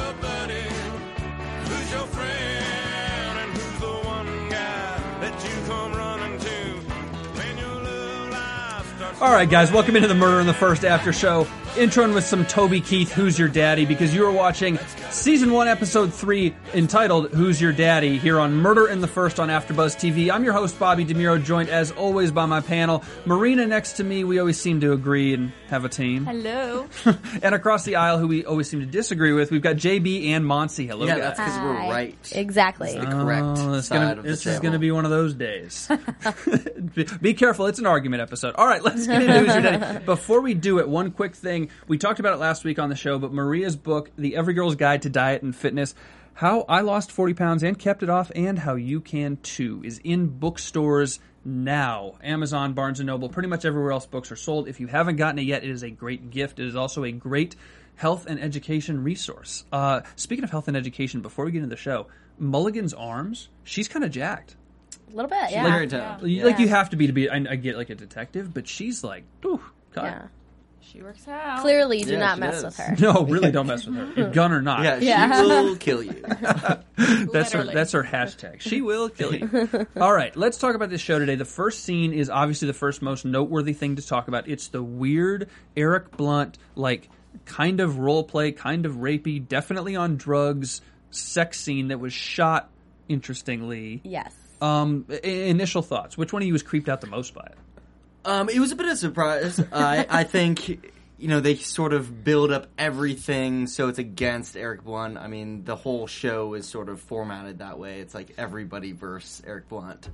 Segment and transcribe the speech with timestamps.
[0.00, 0.62] Who's your buddy?
[1.64, 3.38] Who's your friend?
[3.40, 6.09] And who's the one guy that you come running
[9.20, 11.46] All right, guys, welcome into the Murder in the First After Show.
[11.74, 13.84] Introing with some Toby Keith, Who's Your Daddy?
[13.86, 14.76] Because you are watching
[15.10, 19.48] Season 1, Episode 3, entitled Who's Your Daddy, here on Murder in the First on
[19.50, 20.32] AfterBuzz TV.
[20.32, 23.04] I'm your host, Bobby DeMuro, joined as always by my panel.
[23.24, 26.24] Marina next to me, we always seem to agree and have a team.
[26.24, 26.88] Hello.
[27.42, 30.44] and across the aisle, who we always seem to disagree with, we've got JB and
[30.44, 30.88] Monsi.
[30.88, 31.36] Hello, Yeah, guys.
[31.36, 32.32] that's because we're right.
[32.34, 32.98] Exactly.
[32.98, 35.12] The correct Oh, it's side gonna, of the this is going to be one of
[35.12, 35.88] those days.
[36.96, 38.56] be, be careful, it's an argument episode.
[38.56, 40.04] All right, let's Your Daddy.
[40.04, 41.70] Before we do it, one quick thing.
[41.88, 44.76] We talked about it last week on the show, but Maria's book, The Every Girl's
[44.76, 45.94] Guide to Diet and Fitness,
[46.34, 49.98] How I Lost 40 Pounds and Kept It Off, and How You Can Too, is
[50.04, 52.18] in bookstores now.
[52.22, 54.68] Amazon, Barnes & Noble, pretty much everywhere else books are sold.
[54.68, 56.60] If you haven't gotten it yet, it is a great gift.
[56.60, 57.56] It is also a great
[57.96, 59.64] health and education resource.
[59.72, 62.06] Uh, speaking of health and education, before we get into the show,
[62.38, 64.56] Mulligan's arms, she's kind of jacked.
[65.12, 65.64] A little bit, yeah.
[65.64, 66.22] Very tough.
[66.22, 67.28] You- Like you have to be to be.
[67.28, 69.60] I, I get like a detective, but she's like, ooh,
[69.92, 70.04] God.
[70.04, 70.22] Yeah.
[70.82, 71.60] She works out.
[71.60, 72.64] Clearly, do Yeah, not mess does.
[72.64, 72.96] with her.
[73.12, 74.30] No, really, don't mess with her.
[74.30, 74.82] Gun or not.
[74.82, 75.40] Yeah, Yeah.
[75.40, 76.12] she will kill you.
[77.32, 77.64] that's her.
[77.64, 78.60] That's her hashtag.
[78.60, 79.86] She will kill you.
[80.00, 81.36] All right, let's talk about this show today.
[81.36, 84.48] The first scene is obviously the first most noteworthy thing to talk about.
[84.48, 87.08] It's the weird Eric Blunt, like
[87.44, 90.80] kind of role play, kind of rapey, definitely on drugs,
[91.10, 92.68] sex scene that was shot
[93.08, 94.00] interestingly.
[94.02, 94.34] Yes.
[94.60, 96.16] Um, i- initial thoughts.
[96.18, 97.58] Which one of you was creeped out the most by it?
[98.24, 99.58] Um, it was a bit of a surprise.
[99.72, 100.68] I I think
[101.18, 105.16] you know they sort of build up everything so it's against Eric Blunt.
[105.18, 108.00] I mean, the whole show is sort of formatted that way.
[108.00, 110.08] It's like everybody versus Eric Blunt.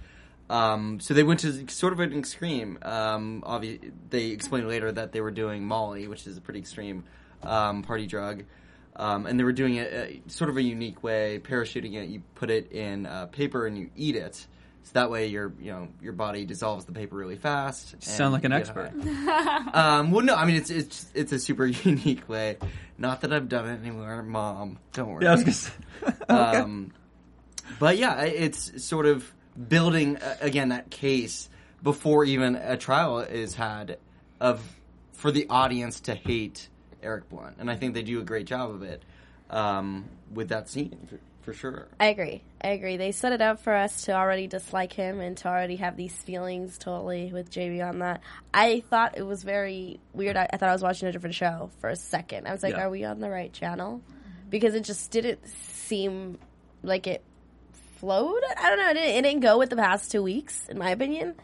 [0.48, 2.78] Um, so they went to sort of an extreme.
[2.82, 7.02] Um, obvi- they explained later that they were doing Molly, which is a pretty extreme
[7.42, 8.44] um, party drug.
[8.98, 9.92] Um, and they were doing it
[10.26, 12.08] uh, sort of a unique way, parachuting it.
[12.08, 14.46] You put it in uh, paper and you eat it.
[14.84, 18.02] So that way, your you know your body dissolves the paper really fast.
[18.02, 18.92] Sound like an expert.
[19.74, 22.56] um, well, no, I mean it's it's it's a super unique way.
[22.96, 24.78] Not that I've done it anymore, Mom.
[24.92, 25.24] Don't worry.
[25.24, 25.72] Yeah, I was gonna say.
[26.28, 26.92] Um,
[27.80, 29.32] but yeah, it's sort of
[29.68, 31.48] building uh, again that case
[31.82, 33.98] before even a trial is had
[34.40, 34.62] of
[35.12, 36.68] for the audience to hate
[37.06, 39.02] Eric Blunt, and I think they do a great job of it
[39.48, 41.86] um, with that scene for, for sure.
[42.00, 42.42] I agree.
[42.60, 42.96] I agree.
[42.96, 46.12] They set it up for us to already dislike him and to already have these
[46.12, 48.20] feelings totally with JB on that.
[48.52, 50.36] I thought it was very weird.
[50.36, 52.48] I, I thought I was watching a different show for a second.
[52.48, 52.86] I was like, Yeah.
[52.86, 54.02] are we on the right channel?
[54.50, 56.38] Because it just didn't seem
[56.82, 57.22] like it
[57.98, 58.42] flowed.
[58.58, 58.90] I don't know.
[58.90, 61.34] It didn't, it didn't go with the past two weeks, in my opinion.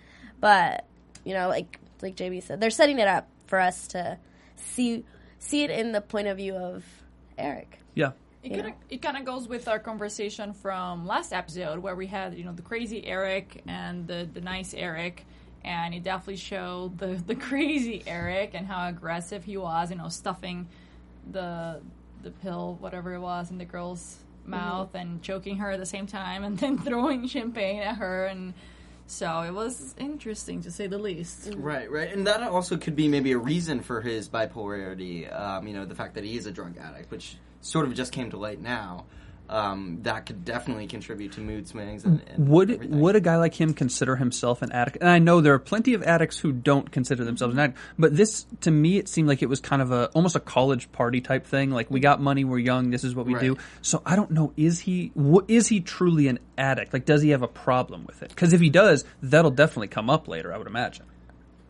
[0.41, 0.87] But,
[1.25, 4.19] you know, like like JB said, they're setting it up for us to
[4.57, 5.05] see
[5.43, 6.85] see it in the point of view of
[7.37, 7.79] Eric.
[7.95, 8.13] Yeah.
[8.43, 12.09] It kind of it kind of goes with our conversation from last episode where we
[12.09, 15.25] had you know the crazy Eric and the the nice Eric,
[15.65, 19.91] and it definitely showed the the crazy Eric and how aggressive he was.
[19.91, 20.67] You know, stuffing
[21.31, 21.81] the
[22.23, 24.53] the pill whatever it was in the girl's mm-hmm.
[24.53, 28.55] mouth and choking her at the same time, and then throwing champagne at her and.
[29.13, 31.53] So it was interesting to say the least.
[31.55, 35.31] Right, right, and that also could be maybe a reason for his bipolarity.
[35.31, 38.11] Um, you know, the fact that he is a drug addict, which sort of just
[38.11, 39.05] came to light now.
[39.53, 42.05] Um, that could definitely contribute to mood swings.
[42.07, 43.01] And, and Would everything.
[43.01, 44.97] would a guy like him consider himself an addict?
[45.03, 48.17] And I know there are plenty of addicts who don't consider themselves an addict, but
[48.17, 51.21] this to me it seemed like it was kind of a almost a college party
[51.21, 51.71] type thing.
[51.71, 53.59] Like we got money, we're young, this is what we do.
[53.83, 56.95] So I don't know is he wh- is he truly an addict?
[56.95, 58.31] Like does he have a problem with it?
[58.31, 60.53] Because if he does, that'll definitely come up later.
[60.55, 61.05] I would imagine.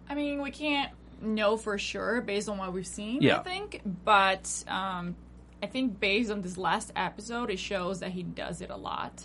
[0.08, 3.38] I mean, we can't know for sure based on what we've seen, Yeah.
[3.40, 3.81] I think.
[4.05, 5.17] But um,
[5.62, 9.23] I think based on this last episode, it shows that he does it a lot.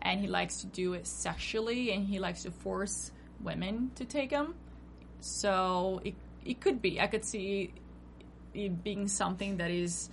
[0.00, 3.10] And he likes to do it sexually and he likes to force
[3.42, 4.54] women to take him.
[5.20, 6.14] So it,
[6.44, 7.00] it could be.
[7.00, 7.72] I could see
[8.54, 10.08] it being something that is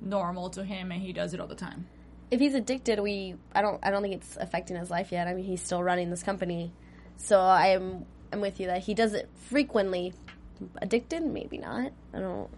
[0.00, 1.86] normal to him, and he does it all the time.
[2.30, 5.28] if he's addicted, we I don't I don't think it's affecting his life yet.
[5.28, 6.72] I mean, he's still running this company,
[7.16, 10.12] so I am I'm with you that he does it frequently.
[10.80, 11.92] Addicted, maybe not.
[12.12, 12.50] I don't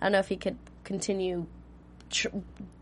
[0.00, 1.46] I don't know if he could continue
[2.10, 2.28] tr-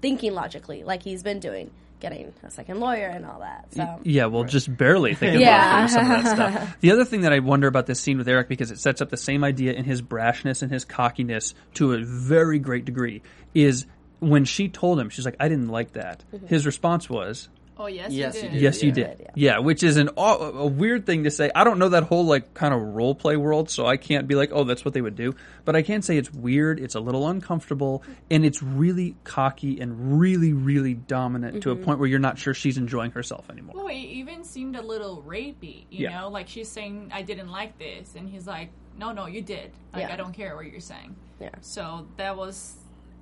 [0.00, 3.72] thinking logically like he's been doing, getting a second lawyer and all that.
[3.74, 5.78] So Yeah, well, just barely thinking Yeah.
[5.84, 6.76] about some of that stuff.
[6.80, 9.10] The other thing that I wonder about this scene with Eric, because it sets up
[9.10, 13.22] the same idea in his brashness and his cockiness to a very great degree,
[13.54, 13.86] is
[14.20, 16.22] when she told him, she's like, I didn't like that.
[16.34, 16.46] Mm-hmm.
[16.46, 18.52] His response was, Oh yes, Yes, you you did.
[18.52, 18.62] did.
[18.62, 18.94] Yes, you Yeah.
[18.94, 19.30] did.
[19.34, 21.50] Yeah, which is an aw- a weird thing to say.
[21.54, 24.36] I don't know that whole like kind of role play world, so I can't be
[24.36, 25.34] like, oh, that's what they would do.
[25.64, 26.78] But I can say it's weird.
[26.78, 31.84] It's a little uncomfortable, and it's really cocky and really, really dominant to a mm-hmm.
[31.84, 33.74] point where you're not sure she's enjoying herself anymore.
[33.76, 36.20] Well, it even seemed a little rapey, you Yeah.
[36.20, 39.72] know, like she's saying, "I didn't like this," and he's like, "No, no, you did.
[39.92, 40.12] Like, Yeah.
[40.12, 41.48] I don't care what you're saying." Yeah.
[41.60, 42.76] So that was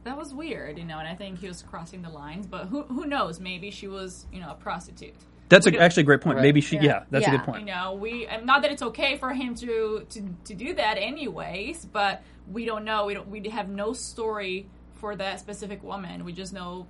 [0.05, 2.47] that was weird, you know, and I think he was crossing the lines.
[2.47, 3.41] But who who knows?
[3.41, 5.15] Maybe she was, you know, a prostitute.
[5.49, 6.37] That's a, actually a great point.
[6.37, 6.43] Right.
[6.43, 7.05] Maybe she, yeah, Yeah.
[7.11, 7.61] that's a good point.
[7.61, 11.85] You know, we not that it's okay for him to to to do that anyways,
[11.85, 13.07] but we don't know.
[13.07, 13.29] We don't.
[13.29, 16.25] We have no story for that specific woman.
[16.25, 16.87] We just know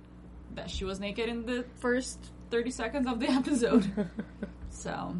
[0.55, 2.19] that she was naked in the first
[2.49, 4.09] thirty seconds of the episode.
[4.69, 5.15] so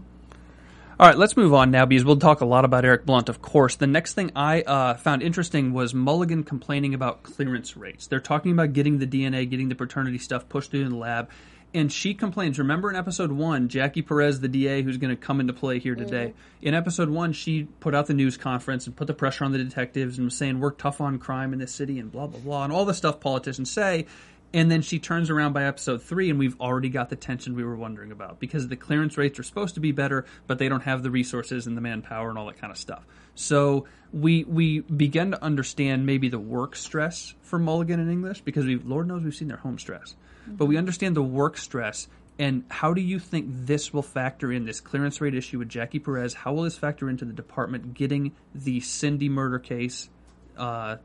[0.99, 3.41] All right, let's move on now because we'll talk a lot about Eric Blunt, of
[3.41, 3.75] course.
[3.77, 8.05] The next thing I uh, found interesting was Mulligan complaining about clearance rates.
[8.05, 11.31] They're talking about getting the DNA, getting the paternity stuff pushed through in the lab.
[11.73, 12.59] And she complains.
[12.59, 15.95] Remember in episode one, Jackie Perez, the DA, who's going to come into play here
[15.95, 16.35] today.
[16.61, 19.57] In episode one, she put out the news conference and put the pressure on the
[19.57, 22.63] detectives and was saying, we're tough on crime in this city and blah, blah, blah,
[22.65, 24.05] and all the stuff politicians say.
[24.53, 27.63] And then she turns around by episode three, and we've already got the tension we
[27.63, 30.83] were wondering about because the clearance rates are supposed to be better, but they don't
[30.83, 33.03] have the resources and the manpower and all that kind of stuff.
[33.33, 38.65] So we we begin to understand maybe the work stress for Mulligan in English because
[38.65, 40.15] we Lord knows we've seen their home stress,
[40.47, 42.07] but we understand the work stress.
[42.39, 45.99] And how do you think this will factor in this clearance rate issue with Jackie
[45.99, 46.33] Perez?
[46.33, 50.09] How will this factor into the department getting the Cindy murder case
[50.57, 50.97] uh,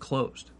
[0.00, 0.50] closed?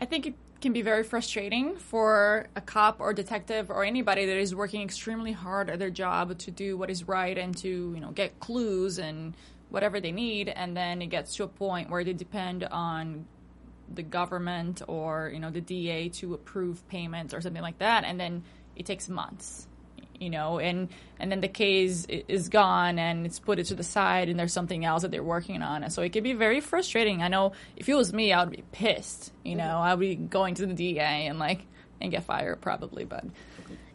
[0.00, 4.36] I think it can be very frustrating for a cop or detective or anybody that
[4.36, 8.00] is working extremely hard at their job to do what is right and to you
[8.00, 9.36] know get clues and
[9.70, 13.26] whatever they need, and then it gets to a point where they depend on
[13.92, 18.18] the government or you know the DA to approve payments or something like that, and
[18.18, 18.42] then
[18.76, 19.68] it takes months.
[20.24, 20.88] You know, and
[21.20, 24.54] and then the case is gone and it's put it to the side, and there's
[24.54, 25.84] something else that they're working on.
[25.84, 27.22] And so it can be very frustrating.
[27.22, 29.32] I know if it was me, I would be pissed.
[29.44, 31.66] You know, I'd be going to the DA and like
[32.00, 33.04] and get fired probably.
[33.04, 33.24] But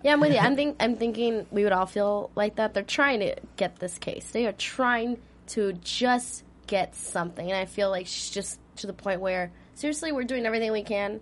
[0.04, 0.40] Yeah, I'm with you.
[0.40, 2.74] I'm think I'm thinking we would all feel like that.
[2.74, 4.30] They're trying to get this case.
[4.32, 5.18] They are trying
[5.48, 10.12] to just get something, and I feel like she's just to the point where seriously,
[10.12, 11.20] we're doing everything we can,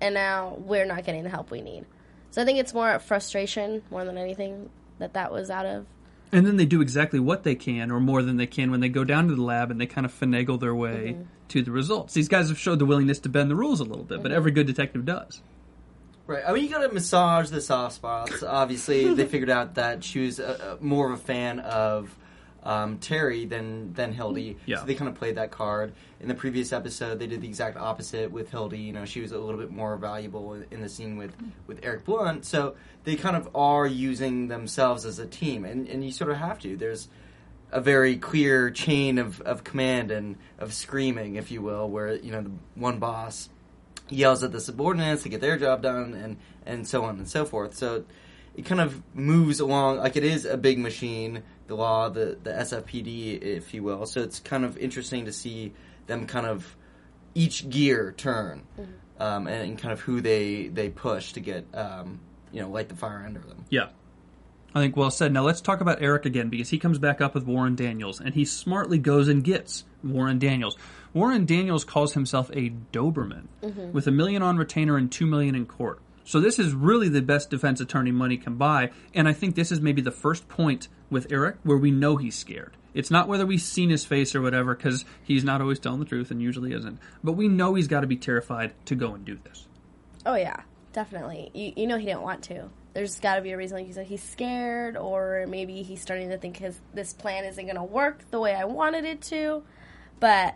[0.00, 1.86] and now we're not getting the help we need.
[2.34, 5.86] So I think it's more frustration more than anything that that was out of.
[6.32, 8.88] And then they do exactly what they can, or more than they can, when they
[8.88, 11.16] go down to the lab and they kind of finagle their way
[11.50, 12.12] to the results.
[12.12, 14.50] These guys have showed the willingness to bend the rules a little bit, but every
[14.50, 15.42] good detective does.
[16.26, 16.42] Right.
[16.44, 18.42] I mean, you gotta massage the soft spots.
[18.42, 22.12] Obviously, they figured out that she was uh, uh, more of a fan of
[22.64, 24.56] um, Terry than than Hildy.
[24.66, 24.78] Yeah.
[24.78, 25.92] So they kind of played that card.
[26.24, 28.78] In the previous episode, they did the exact opposite with Hildy.
[28.78, 32.06] You know, she was a little bit more valuable in the scene with with Eric
[32.06, 32.46] Blunt.
[32.46, 36.38] So they kind of are using themselves as a team, and and you sort of
[36.38, 36.78] have to.
[36.78, 37.08] There's
[37.70, 42.32] a very clear chain of, of command and of screaming, if you will, where you
[42.32, 43.50] know the one boss
[44.08, 47.44] yells at the subordinates to get their job done, and and so on and so
[47.44, 47.74] forth.
[47.74, 48.06] So
[48.56, 52.50] it kind of moves along like it is a big machine, the law, the the
[52.50, 54.06] SFPD, if you will.
[54.06, 55.74] So it's kind of interesting to see
[56.06, 56.76] them kind of
[57.34, 58.62] each gear turn,
[59.18, 62.20] um, and, and kind of who they they push to get um,
[62.52, 63.64] you know light the fire under them.
[63.70, 63.88] Yeah.
[64.76, 65.32] I think well said.
[65.32, 68.34] Now let's talk about Eric again because he comes back up with Warren Daniels and
[68.34, 70.76] he smartly goes and gets Warren Daniels.
[71.12, 73.46] Warren Daniels calls himself a Doberman
[73.92, 76.00] with a million on retainer and two million in court.
[76.24, 79.70] So this is really the best defense attorney money can buy, and I think this
[79.70, 82.76] is maybe the first point with Eric where we know he's scared.
[82.94, 86.06] It's not whether we've seen his face or whatever, because he's not always telling the
[86.06, 86.98] truth and usually isn't.
[87.22, 89.66] But we know he's got to be terrified to go and do this.
[90.24, 90.62] Oh yeah,
[90.92, 91.50] definitely.
[91.52, 92.70] You, you know he didn't want to.
[92.94, 96.30] There's got to be a reason, like you said, he's scared, or maybe he's starting
[96.30, 99.64] to think his this plan isn't going to work the way I wanted it to.
[100.20, 100.54] But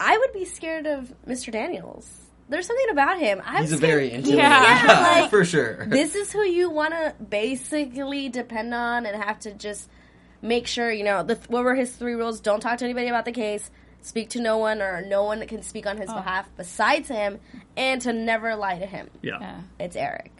[0.00, 1.52] I would be scared of Mr.
[1.52, 2.23] Daniels.
[2.48, 3.40] There's something about him.
[3.44, 5.86] I'm He's a scared- very intimidating Yeah, guy, like, for sure.
[5.86, 9.88] This is who you want to basically depend on and have to just
[10.42, 12.40] make sure you know the, what were his three rules.
[12.40, 13.70] Don't talk to anybody about the case.
[14.02, 16.14] Speak to no one, or no one can speak on his oh.
[16.16, 17.40] behalf besides him,
[17.74, 19.08] and to never lie to him.
[19.22, 19.38] Yeah.
[19.40, 19.60] Yeah.
[19.80, 20.30] It's Eric.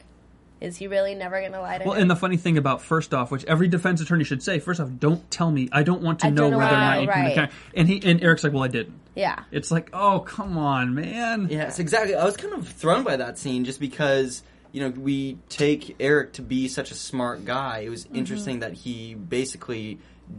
[0.65, 2.03] Is he really never going to lie to Well, him?
[2.03, 4.89] and the funny thing about first off, which every defense attorney should say, first off,
[4.99, 5.69] don't tell me.
[5.73, 7.35] I don't want to I know don't know whether or not why, you right.
[7.35, 7.55] committed.
[7.75, 8.99] And he and Eric's like, well, I didn't.
[9.15, 9.45] yeah.
[9.53, 11.49] It's like, oh, come on, man.
[11.51, 12.15] Yes, exactly.
[12.15, 14.43] I was kind of thrown by that scene just because
[14.73, 17.81] you know we take Eric to be such a smart guy.
[17.81, 19.99] It was interesting that he basically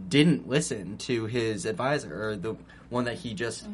[0.09, 2.55] didn't listen to his advisor or the
[2.89, 3.67] one that he just.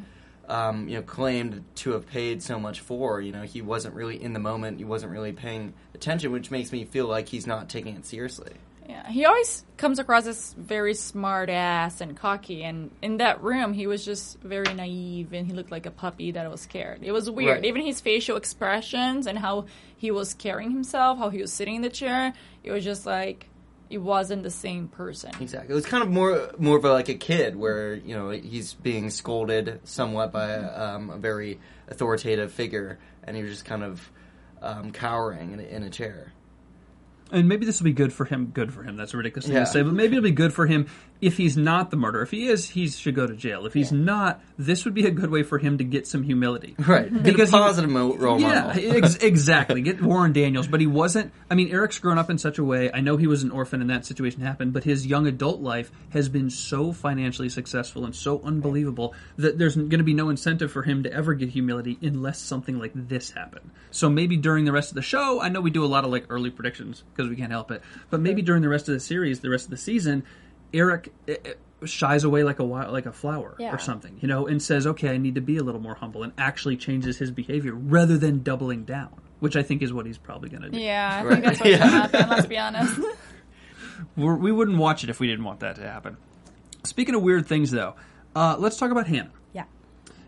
[0.49, 3.21] Um, you know, claimed to have paid so much for.
[3.21, 4.79] You know, he wasn't really in the moment.
[4.79, 8.53] He wasn't really paying attention, which makes me feel like he's not taking it seriously.
[8.89, 13.73] Yeah, he always comes across as very smart ass and cocky, and in that room,
[13.73, 16.99] he was just very naive and he looked like a puppy that was scared.
[17.03, 17.57] It was weird.
[17.57, 17.65] Right.
[17.65, 19.65] Even his facial expressions and how
[19.95, 23.47] he was carrying himself, how he was sitting in the chair, it was just like
[23.91, 25.31] it wasn't the same person.
[25.39, 25.71] Exactly.
[25.71, 28.73] It was kind of more more of a, like a kid where you know he's
[28.73, 34.11] being scolded somewhat by um, a very authoritative figure, and he was just kind of
[34.61, 36.33] um, cowering in a, in a chair.
[37.31, 38.47] And maybe this will be good for him.
[38.47, 38.97] Good for him.
[38.97, 39.61] That's a ridiculous thing Yeah.
[39.61, 40.87] to say, but maybe it'll be good for him
[41.21, 42.23] if he's not the murderer.
[42.23, 43.65] If he is, he should go to jail.
[43.67, 46.75] If he's not, this would be a good way for him to get some humility.
[46.91, 47.13] Right.
[47.13, 48.95] Get Because a he- positive mo- role Yeah, model.
[48.97, 49.81] ex- exactly.
[49.81, 51.31] Get Warren Daniels, but he wasn't.
[51.49, 52.91] I mean, Eric's grown up in such a way.
[52.91, 55.91] I know he was an orphan and that situation happened, but his young adult life
[56.09, 60.71] has been so financially successful and so unbelievable that there's going to be no incentive
[60.71, 63.69] for him to ever get humility unless something like this happened.
[63.91, 66.11] So maybe during the rest of the show, I know we do a lot of
[66.11, 68.99] like early predictions because we can't help it, but maybe during the rest of the
[68.99, 70.23] series, the rest of the season,
[70.73, 71.13] Eric.
[71.27, 73.73] eh, eh, shies away like a wi- like a flower Yeah.
[73.73, 76.21] or something you know and says okay i need to be a little more humble
[76.21, 79.09] and actually changes his behavior rather than doubling down
[79.39, 81.31] which i think is what he's probably going to do Yeah, I Right.
[81.41, 81.77] think that's what's Yeah.
[81.79, 82.29] gonna happen.
[82.29, 82.99] Let's be honest.
[84.15, 86.17] We're, we wouldn't watch it if we didn't want that to happen
[86.83, 87.95] speaking of weird things though
[88.35, 89.63] uh, let's talk about hannah Yeah.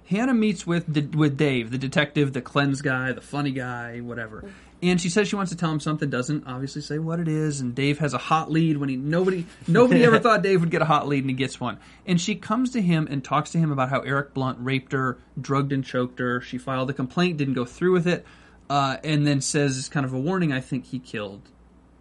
[0.07, 4.51] Hannah meets with D- with Dave, the detective, the cleanse guy, the funny guy, whatever.
[4.83, 7.61] And she says she wants to tell him something, doesn't obviously say what it is.
[7.61, 10.81] And Dave has a hot lead when he nobody nobody ever thought Dave would get
[10.81, 11.79] a hot lead, and he gets one.
[12.05, 15.17] And she comes to him and talks to him about how Eric Blunt raped her,
[15.39, 16.41] drugged and choked her.
[16.41, 18.25] She filed a complaint, didn't go through with it,
[18.69, 21.41] uh, and then says as kind of a warning, I think he killed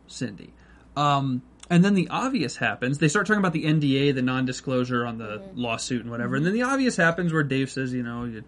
[0.09, 0.53] Cindy.
[0.97, 2.99] Um, and then the obvious happens.
[2.99, 6.37] They start talking about the NDA, the non-disclosure on the lawsuit and whatever.
[6.37, 8.45] And then the obvious happens where Dave says, you know, you,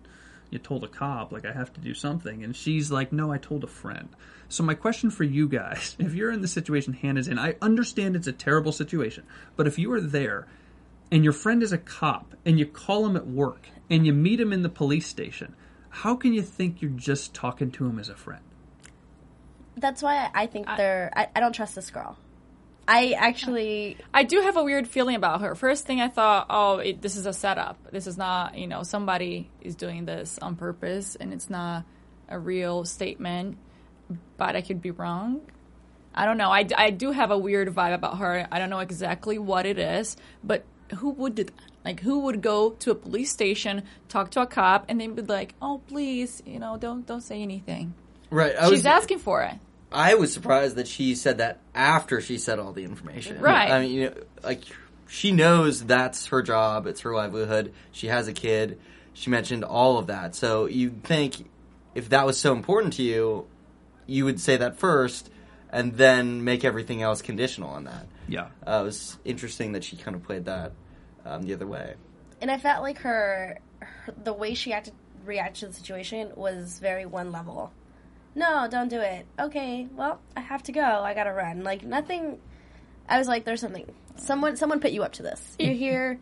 [0.54, 2.42] you told a cop, like I have to do something.
[2.42, 4.08] And she's like, no, I told a friend.
[4.48, 8.16] So my question for you guys, if you're in the situation Hannah's in, I understand
[8.16, 9.24] it's a terrible situation,
[9.56, 10.46] but if you are there
[11.10, 14.40] and your friend is a cop and you call him at work and you meet
[14.40, 15.54] him in the police station,
[15.90, 18.42] how can you think you're just talking to him as a friend?
[19.76, 21.12] That's why I think they're.
[21.16, 22.16] I, I don't trust this girl.
[22.86, 23.96] I actually.
[24.12, 25.54] I do have a weird feeling about her.
[25.54, 27.78] First thing I thought, oh, it, this is a setup.
[27.90, 31.84] This is not, you know, somebody is doing this on purpose, and it's not
[32.28, 33.58] a real statement.
[34.36, 35.40] But I could be wrong.
[36.14, 36.50] I don't know.
[36.50, 38.46] I, I do have a weird vibe about her.
[38.52, 40.64] I don't know exactly what it is, but
[40.96, 41.54] who would do that?
[41.84, 45.22] Like, who would go to a police station, talk to a cop, and then be
[45.22, 47.94] like, "Oh, please, you know, don't don't say anything."
[48.30, 48.54] Right.
[48.56, 49.54] I She's was, asking for it.
[49.94, 53.40] I was surprised that she said that after she said all the information.
[53.40, 53.70] Right.
[53.70, 54.62] I mean, you know, like
[55.06, 57.72] she knows that's her job, it's her livelihood.
[57.92, 58.80] She has a kid.
[59.12, 60.34] She mentioned all of that.
[60.34, 61.48] So you'd think
[61.94, 63.46] if that was so important to you,
[64.06, 65.30] you would say that first
[65.70, 68.06] and then make everything else conditional on that.
[68.28, 68.48] Yeah.
[68.66, 70.72] Uh, it was interesting that she kind of played that
[71.24, 71.94] um, the other way.
[72.40, 76.78] and I felt like her, her the way she acted reacted to the situation was
[76.80, 77.72] very one level.
[78.34, 79.26] No, don't do it.
[79.38, 80.82] Okay, well, I have to go.
[80.82, 81.62] I gotta run.
[81.62, 82.38] Like nothing.
[83.08, 83.86] I was like, there's something.
[84.16, 85.56] Someone, someone put you up to this.
[85.58, 86.18] You're here.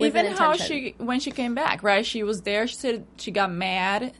[0.00, 3.52] Even how she when she came back right she was there she said she got
[3.52, 4.14] mad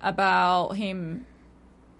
[0.00, 1.26] about him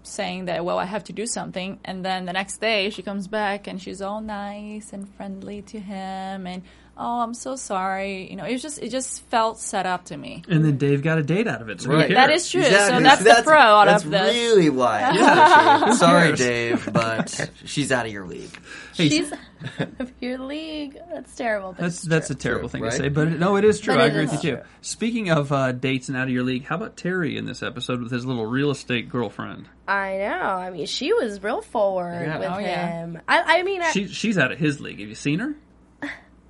[0.03, 3.29] saying that well i have to do something and then the next day she comes
[3.29, 6.63] back and she's all nice and friendly to him and
[6.97, 10.17] oh i'm so sorry you know it was just it just felt set up to
[10.17, 11.81] me And then Dave got a date out of it.
[11.81, 12.11] So Right.
[12.11, 13.03] that is true so Exactly.
[13.05, 15.01] that's, the pro out that's of this really why.
[15.03, 15.97] actually.
[15.97, 16.33] Sorry.
[16.37, 18.51] Dave, but she's out of your league.
[18.95, 20.99] Hey, She's out of your league.
[21.13, 21.73] That's terrible.
[21.73, 22.91] But That's it's that's a terrible True, thing right?
[22.93, 23.95] to say, but no, it is true.
[23.95, 24.63] But I agree is with you too.
[24.83, 28.01] Speaking of uh, dates and out of your league, how about Terry in this episode
[28.03, 29.67] with his little real estate girlfriend?
[29.89, 30.27] I know.
[30.43, 32.39] I mean, she was real forward Yeah.
[32.39, 32.87] with Oh, yeah.
[33.05, 33.21] him.
[33.29, 35.01] I, I mean, I, She she's out of his league.
[35.01, 35.55] Have you seen her?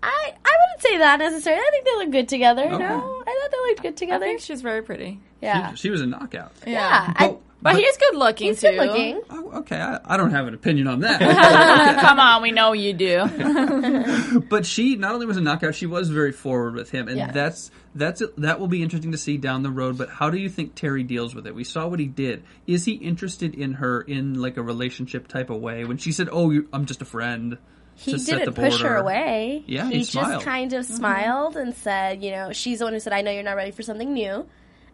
[0.02, 1.62] I, I wouldn't say that necessarily.
[1.62, 2.62] I think they look good together.
[2.64, 2.78] Okay.
[2.78, 4.25] No, I thought they looked good together.
[4.25, 5.71] i think she's very pretty yeah.
[5.71, 6.52] She, she was a knockout.
[6.66, 7.12] yeah.
[7.16, 8.71] I, But But he is good looking He's too.
[8.71, 9.21] good looking.
[9.30, 11.21] Oh, okay, I, I don't have an opinion on that.
[12.00, 14.40] Come on, we know you do.
[14.49, 17.30] but she not only was a knockout, she was very forward with him, and Yeah.
[17.32, 19.99] that's that's that will be interesting to see down the road.
[19.99, 21.54] But how do you think Terry deals with it?
[21.54, 22.44] We saw what he did.
[22.66, 25.85] Is he interested in her in like a relationship type of way?
[25.85, 27.59] When she said, "Oh, you, I'm just a friend,"
[28.02, 29.62] He to didn't the push her away.
[29.66, 33.00] Yeah, he, he just kind of smiled and said, you know, she's the one who
[33.00, 34.47] said, "I know you're not ready for something new,"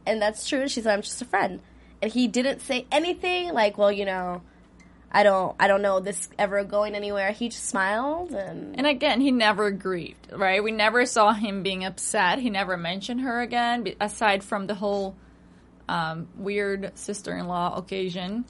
[0.06, 0.68] and that's true.
[0.68, 1.60] She said, "I'm just a friend,"
[2.02, 4.42] and he didn't say anything like, "Well, you know,
[5.10, 9.20] I don't, I don't know this ever going anywhere." He just smiled and And again,
[9.20, 10.62] he never grieved, right?
[10.62, 12.38] We never saw him being upset.
[12.40, 15.16] He never mentioned her again, aside from the whole
[15.88, 18.44] um, weird sister-in-law occasion.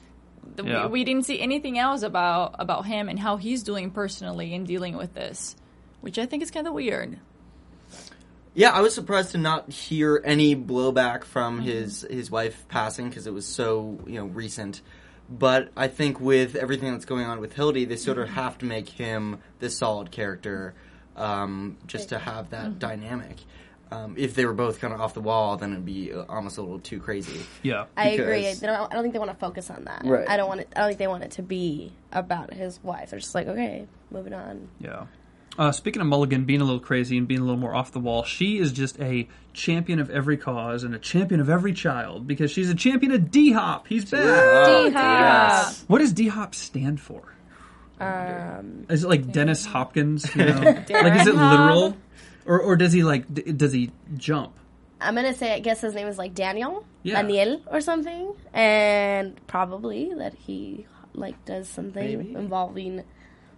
[0.55, 0.85] The, Yeah.
[0.85, 4.63] we, we didn't see anything else about about him and how he's doing personally in
[4.63, 5.55] dealing with this,
[6.01, 7.19] which I think is kind of weird.
[8.53, 11.67] Yeah, I was surprised to not hear any blowback from mm-hmm.
[11.67, 14.81] his his wife passing because it was so you know recent.
[15.29, 18.35] But I think with everything that's going on with Hildy, they sort of mm-hmm.
[18.35, 20.73] have to make him this solid character
[21.15, 22.79] um, just to have that mm-hmm.
[22.79, 23.37] dynamic.
[23.91, 26.57] Um, if they were both kind of off the wall, then it'd be uh, almost
[26.59, 27.39] a little too crazy.
[27.63, 28.53] Yeah, I agree.
[28.53, 30.03] They don't, I don't think they want to focus on that.
[30.05, 30.29] Right.
[30.29, 30.67] I don't want it.
[30.75, 33.09] I don't think they want it to be about his wife.
[33.09, 34.69] They're just like, okay, moving on.
[34.79, 35.05] yeah.
[35.57, 37.99] Uh, speaking of Mulligan being a little crazy and being a little more off the
[37.99, 42.25] wall, she is just a champion of every cause and a champion of every child
[42.27, 43.87] because she's a champion of D Hop.
[43.87, 44.91] He's back.
[44.93, 45.73] D-Hop.
[45.87, 47.33] What does D Hop stand for?
[47.99, 50.33] Um, Is it like Dennis Hopkins?
[50.33, 51.97] You know, like is it literal,
[52.45, 54.53] or or does he like d- does he jump?
[55.01, 57.21] I'm gonna say, I guess his name is like Daniel, Yeah.
[57.21, 62.35] Daniel or something, and probably that he like does something Maybe.
[62.35, 63.03] involving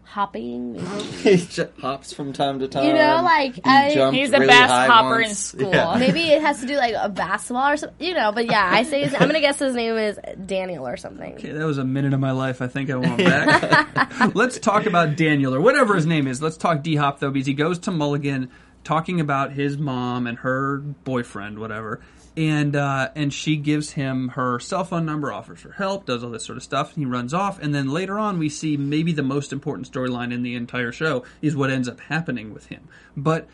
[0.03, 0.75] hopping.
[1.21, 2.85] He just hops from time to time.
[2.85, 5.69] You know, like, He I- He's the really best high hopper in school.
[5.71, 5.95] Yeah.
[5.97, 8.05] Maybe it has to do like a basketball or something.
[8.07, 10.97] You know, but yeah, I say his, I'm gonna guess his name is Daniel or
[10.97, 11.33] something.
[11.35, 12.61] Okay, that was a minute of my life.
[12.61, 14.35] I think I want back.
[14.35, 16.41] Let's talk about Daniel or whatever his name is.
[16.41, 18.49] Let's talk D Hop though, because he goes to Mulligan
[18.83, 22.01] talking about his mom and her boyfriend, whatever.
[22.37, 26.31] And uh, and she gives him her cell phone number, offers her help, does all
[26.31, 27.59] this sort of stuff, and he runs off.
[27.59, 31.25] And then later on, we see maybe the most important storyline in the entire show
[31.41, 32.87] is what ends up happening with him.
[33.17, 33.49] But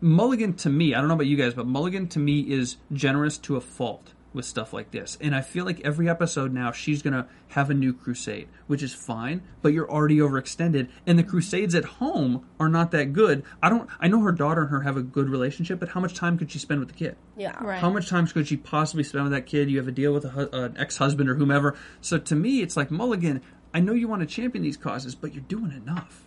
[0.00, 3.36] Mulligan to me, I don't know about you guys, but Mulligan to me is generous
[3.38, 5.18] to a fault with stuff like this.
[5.20, 8.82] And I feel like every episode now she's going to have a new crusade, which
[8.82, 13.42] is fine, but you're already overextended and the crusades at home are not that good.
[13.62, 16.14] I don't I know her daughter and her have a good relationship, but how much
[16.14, 17.16] time could she spend with the kid?
[17.36, 17.80] Yeah, Right.
[17.80, 19.68] How much time could she possibly spend with that kid?
[19.68, 21.76] You have a deal with a, hu- an ex-husband or whomever.
[22.00, 23.42] So to me, it's like Mulligan.
[23.74, 26.24] I know you want to champion these causes, but you're doing enough.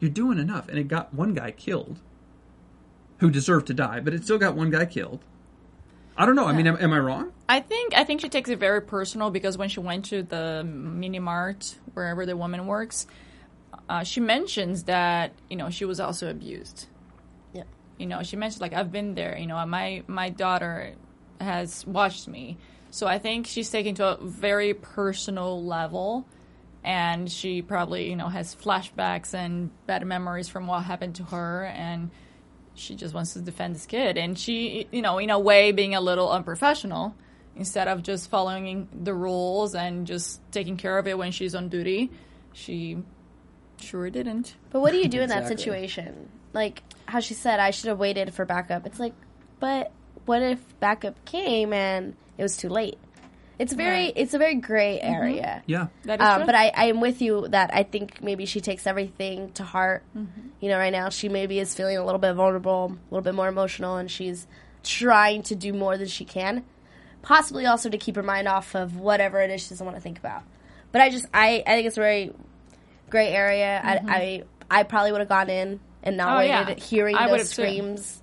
[0.00, 2.00] You're doing enough, and it got one guy killed,
[3.18, 5.24] who deserved to die, but it still got one guy killed.
[6.18, 6.46] I don't know.
[6.46, 7.32] I mean, am, am I wrong?
[7.48, 10.64] I think I think she takes it very personal because when she went to the
[10.64, 13.06] mini mart wherever the woman works,
[13.88, 16.86] uh, she mentions that you know she was also abused.
[17.52, 17.64] Yeah.
[17.98, 19.36] You know, she mentioned like I've been there.
[19.36, 20.94] You know, my my daughter
[21.40, 22.56] has watched me,
[22.90, 26.26] so I think she's taken to a very personal level,
[26.82, 31.66] and she probably you know has flashbacks and bad memories from what happened to her
[31.66, 32.10] and
[32.76, 35.94] she just wants to defend this kid and she you know in a way being
[35.94, 37.14] a little unprofessional
[37.56, 41.68] instead of just following the rules and just taking care of it when she's on
[41.68, 42.10] duty
[42.52, 42.98] she
[43.80, 46.28] sure didn't But what do you do in that situation?
[46.52, 48.86] Like how she said, I should have waited for backup.
[48.86, 49.14] It's like,
[49.60, 49.92] but
[50.24, 52.98] what if backup came and it was too late?
[53.58, 54.12] It's very, Right.
[54.16, 55.62] it's a very gray area.
[55.66, 55.86] Yeah.
[56.04, 56.46] that is Um, true.
[56.46, 60.02] but I, I am with you that I think maybe she takes everything to heart.
[60.16, 60.48] Mm-hmm.
[60.60, 63.34] You know, right now she maybe is feeling a little bit vulnerable, a little bit
[63.34, 64.46] more emotional, and she's
[64.84, 66.64] trying to do more than she can.
[67.22, 70.02] Possibly also to keep her mind off of whatever it is she doesn't want to
[70.02, 70.42] think about.
[70.92, 72.32] But I just, I, I think it's a very
[73.10, 73.80] gray area.
[73.82, 74.00] I,
[74.70, 76.34] I, I probably would have gone in and not Mm-hmm.
[76.36, 76.84] Oh, waited, yeah.
[76.84, 77.52] hearing I those would've too.
[77.54, 78.22] screams.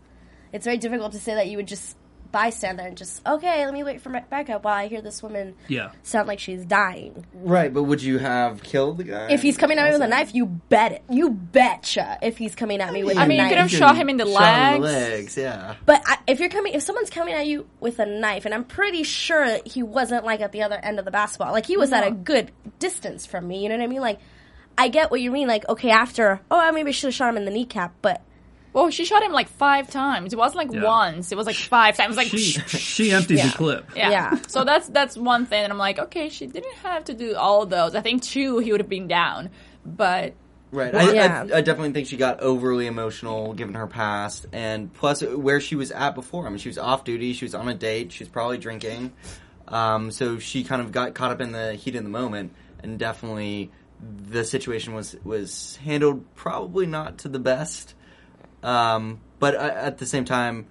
[0.54, 1.98] It's very difficult to say that you would just
[2.34, 5.22] bystand there and just okay, let me wait for my backup while I hear this
[5.22, 5.92] woman Yeah.
[6.02, 7.26] sound like she's dying.
[7.34, 9.28] Right, but would you have killed the guy?
[9.32, 11.04] If he's coming at me with a knife, you bet it.
[11.10, 12.18] You betcha.
[12.22, 13.52] If he's coming at me with I a mean, you knife.
[13.52, 15.12] could have shot him in the Shot him in the legs.
[15.12, 15.76] legs, yeah.
[15.86, 18.64] But I, if you're coming, if someone's coming at you with a knife, and I'm
[18.64, 21.94] pretty sure he wasn't like at the other end of the basketball, like he was
[21.94, 23.62] at a good distance from me.
[23.64, 24.02] You know what I mean?
[24.02, 24.20] Like,
[24.78, 25.48] I get what you mean.
[25.48, 28.22] Like, okay, after, oh, I maybe should have shot him in the kneecap, but
[28.74, 30.84] well she shot him like five times it wasn't like Yeah.
[30.84, 33.48] once it was like five times like She she emptied Yeah.
[33.48, 33.90] the clip.
[33.96, 34.10] Yeah.
[34.10, 34.40] Yeah.
[34.48, 37.62] So that's that's one thing, and I'm like, okay, she didn't have to do all
[37.64, 37.96] of those.
[37.96, 39.50] I think two, he would have been down,
[39.86, 40.34] but
[40.72, 40.92] Right.
[40.92, 41.46] Well, I, yeah.
[41.54, 45.76] I, I definitely think she got overly emotional given her past, and plus where she
[45.76, 46.48] was at before.
[46.48, 47.34] I mean, she was off duty.
[47.34, 48.12] She was on a date.
[48.12, 49.14] She was probably drinking.
[49.68, 52.98] Um, so she kind of got caught up in the heat of the moment, and
[52.98, 53.70] definitely
[54.02, 57.94] the situation was was handled probably not to the best.
[58.64, 60.68] Um, but uh, at the same time,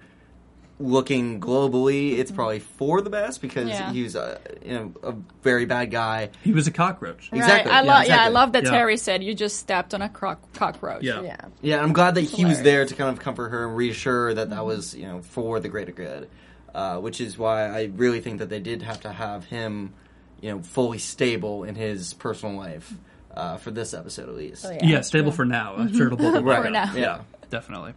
[0.79, 3.91] looking globally, it's probably for the best because Yeah.
[3.91, 6.29] he was a you know a very bad guy.
[6.43, 7.29] He was a cockroach.
[7.31, 7.71] Exactly.
[7.71, 7.81] Right.
[7.81, 8.07] I yeah, love.
[8.07, 8.71] Yeah, I love that Yeah.
[8.71, 11.03] Terry said you just stepped on a croc- cockroach.
[11.03, 11.21] Yeah.
[11.21, 11.37] Yeah.
[11.61, 14.47] Yeah, I'm glad that he was there to kind of comfort her and reassure that
[14.47, 14.55] Mm-hmm.
[14.55, 16.27] that was you know for the greater good,
[16.73, 19.93] uh, which is why I really think that they did have to have him,
[20.41, 22.91] you know, fully stable in his personal life
[23.35, 24.65] uh, for this episode at least.
[24.65, 25.01] Oh, Yeah, yeah.
[25.01, 25.75] stable for now.
[25.77, 26.43] I'm sure it'll build.
[26.43, 26.63] Right.
[26.63, 26.91] For now.
[26.95, 27.19] Yeah,
[27.53, 27.93] definitely.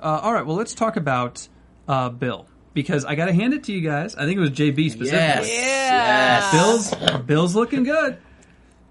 [0.00, 1.46] Uh, all right, well, let's talk about
[1.86, 4.14] uh, Bill because I got to hand it to you guys.
[4.16, 5.48] I think it was JB specifically.
[5.48, 5.48] Yes.
[5.50, 6.50] Yeah.
[6.52, 8.18] Bill's Bill's looking good.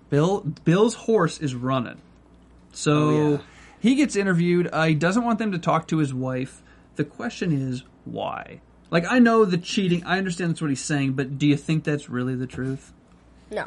[0.10, 2.02] Bill Bill's horse is running.
[2.72, 3.38] So Oh, yeah.
[3.80, 4.70] he gets interviewed.
[4.72, 6.62] Uh, he doesn't want them to talk to his wife.
[6.96, 8.62] The question is why?
[8.90, 10.04] Like I know the cheating.
[10.06, 12.94] I understand that's what he's saying, but do you think that's really the truth?
[13.52, 13.66] No.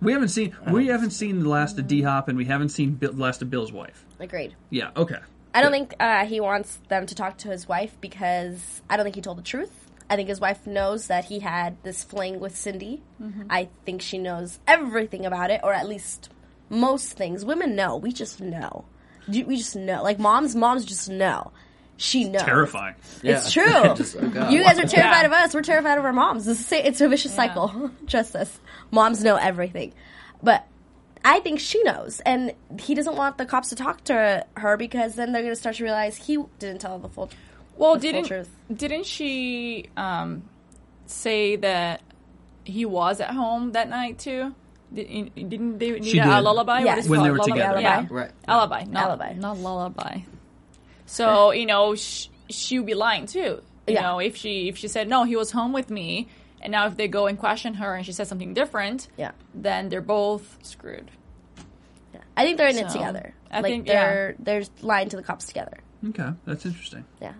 [0.00, 2.92] We haven't seen we haven't seen the last of D Hop, and we haven't seen
[2.94, 4.04] Bill, the last of Bill's wife.
[4.18, 4.54] Agreed.
[4.70, 4.90] Yeah.
[4.96, 5.18] Okay.
[5.54, 9.04] I don't think uh, he wants them to talk to his wife because I don't
[9.04, 9.70] think he told the truth.
[10.08, 13.02] I think his wife knows that he had this fling with Cindy.
[13.48, 16.28] I think she knows everything about it, or at least
[16.68, 17.44] most things.
[17.44, 17.96] Women know.
[17.96, 18.84] We just know.
[19.28, 20.02] We just know.
[20.02, 21.52] Like moms, moms just know.
[21.98, 22.42] She knows.
[22.42, 22.94] Terrifying.
[23.22, 23.62] It's Yeah.
[23.64, 23.94] true.
[23.94, 25.26] Just, oh, you guys are terrified Yeah.
[25.26, 25.54] of us.
[25.54, 26.48] We're terrified of our moms.
[26.48, 27.36] It's, the it's a vicious Yeah.
[27.36, 27.90] cycle.
[28.08, 28.58] Trust us.
[28.90, 29.92] Moms know everything.
[30.42, 30.66] But
[31.24, 32.20] I think she knows.
[32.26, 35.60] And he doesn't want the cops to talk to her because then they're going to
[35.60, 37.30] start to realize he didn't tell the full
[37.76, 38.50] Well, the didn't truth.
[38.74, 40.42] didn't she um,
[41.06, 42.00] say that
[42.64, 44.54] he was at home that night too?
[44.92, 46.40] Did, didn't they need She a, did.
[46.40, 46.80] lullaby?
[46.80, 46.86] Yes.
[46.86, 47.54] What is it When they were Lullaby?
[47.56, 47.80] together.
[47.80, 48.06] Yeah.
[48.10, 48.30] Right.
[48.46, 49.32] Alibi, not, Alibi.
[49.34, 50.18] not lullaby.
[51.06, 53.62] So you know sh- she would be lying too.
[53.86, 54.02] You Yeah.
[54.02, 56.28] know, if she if she said no, he was home with me,
[56.62, 59.32] and now if they go and question her and she says something different, Yeah.
[59.54, 61.10] then they're both screwed.
[62.14, 62.20] yeah.
[62.36, 63.34] I think they're in it together.
[63.50, 65.78] I like think- they're they're lying to the cops together.
[66.08, 67.04] Okay, that's interesting.
[67.20, 67.32] Yeah.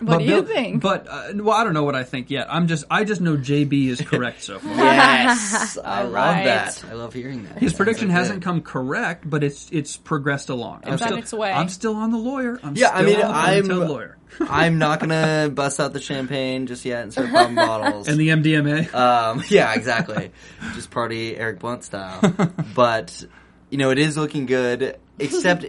[0.00, 0.82] What do you Bill- think?
[0.82, 2.46] But uh, well, I don't know what I think yet.
[2.52, 4.70] I'm just I just know JB is correct so far.
[4.76, 6.44] Yes, I love right.
[6.44, 6.84] that.
[6.90, 7.58] I love hearing that.
[7.58, 8.44] His Sounds prediction like hasn't it.
[8.44, 10.82] come correct, but it's it's progressed along.
[10.84, 11.52] I'm on still, its way.
[11.52, 12.58] I'm still on the lawyer.
[12.62, 14.16] I'm Yeah, I still mean, on the I'm- ponytailed lawyer.
[14.40, 18.06] I'm not gonna bust out the champagne just yet and start popping bottles.
[18.06, 18.94] And the MDMA.
[18.94, 20.30] Um, yeah, exactly.
[20.74, 22.20] Just party Eric Blunt style.
[22.74, 23.24] But
[23.70, 24.98] you know, it is looking good.
[25.18, 25.64] Except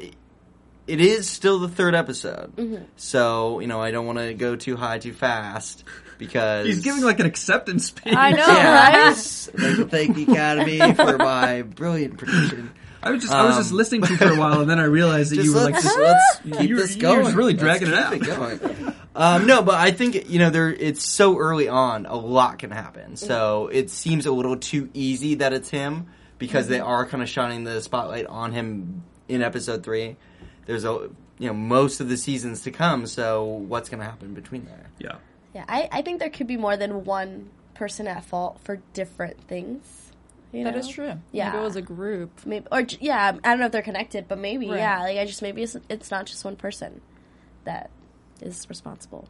[0.92, 2.84] it is still the third episode, Mm-hmm.
[2.98, 5.84] so you know I don't want to go too high too fast
[6.18, 8.14] because He's giving like an acceptance speech.
[8.16, 9.50] I know, Yeah, right?
[9.56, 12.72] I'd like to thank the Academy for my brilliant production.
[13.04, 14.80] I was just I was just Um, listening to you for a while, and then
[14.80, 17.14] I realized that you were like, let's, just, let's keep you were- this you were
[17.16, 17.24] going.
[17.26, 18.60] just really Let's dragging it keep out.
[18.62, 18.96] going.
[19.16, 20.70] Um, no, but I think you know there.
[20.72, 23.16] It's so early on, a lot can happen.
[23.18, 27.28] So it seems a little too easy that it's him because they are kind of
[27.28, 30.16] shining the spotlight on him in episode three.
[30.66, 33.06] There's a you know most of the seasons to come.
[33.08, 34.88] So what's going to happen between there?
[35.00, 35.16] yeah.
[35.54, 35.66] Yeah.
[35.68, 40.12] I, I think there could be more than one person at fault for different things.
[40.54, 40.80] You That know?
[40.80, 41.14] is true.
[41.34, 41.50] Yeah.
[41.50, 42.46] Maybe it was a group.
[42.46, 44.78] maybe or yeah i don't know if they're connected but maybe Right.
[44.80, 47.02] yeah like i just maybe it's, it's not just one person
[47.64, 47.90] that
[48.42, 49.28] is responsible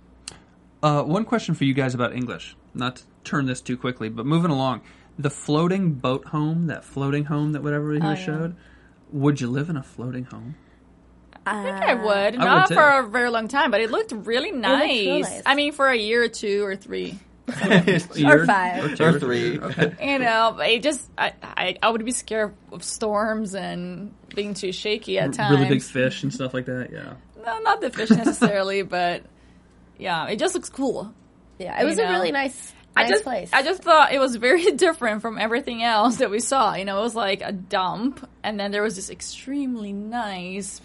[0.84, 2.56] Uh, one question for you guys about English.
[2.74, 4.82] Not to turn this too quickly, but moving along,
[5.20, 8.16] the floating boat home, that floating home that whatever he Oh, yeah.
[8.16, 8.56] showed.
[9.12, 10.56] Would you live in a floating home?
[11.46, 12.36] I I think I uh, would.
[12.36, 14.90] I Not would, for a very long time, but it looked really nice.
[15.06, 15.42] real nice.
[15.46, 17.18] I mean, for a year or two or three.
[18.16, 18.46] Year?
[18.46, 18.96] five.
[18.96, 19.60] two Or three.
[19.62, 19.96] Okay.
[20.14, 24.54] You know, but it just I, I I would be scared of storms and being
[24.54, 25.58] too shaky at times.
[25.58, 26.90] Really big fish and stuff like that.
[26.94, 27.14] Yeah.
[27.44, 29.24] No, not the fish necessarily, but
[29.98, 31.14] yeah, it just looks cool.
[31.60, 32.12] yeah it was You a know.
[32.14, 35.84] really nice I nice just place I just thought it was very different from everything
[35.84, 36.76] else that we saw.
[36.76, 40.80] You know, it was like a dump, and then there was this extremely nice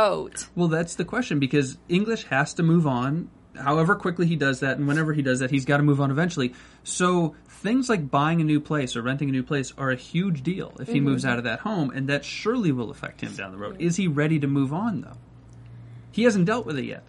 [0.00, 0.48] boat.
[0.54, 3.30] Well, that's the question because English has to move on.
[3.56, 6.10] However quickly he does that, and whenever he does that, he's got to move on
[6.10, 6.54] eventually.
[6.84, 10.42] So things like buying a new place or renting a new place are a huge
[10.42, 11.06] deal if he mm-hmm.
[11.06, 13.76] moves out of that home, and that surely will affect him down the road.
[13.80, 15.18] Is he ready to move on though?
[16.12, 17.04] He hasn't dealt with it yet.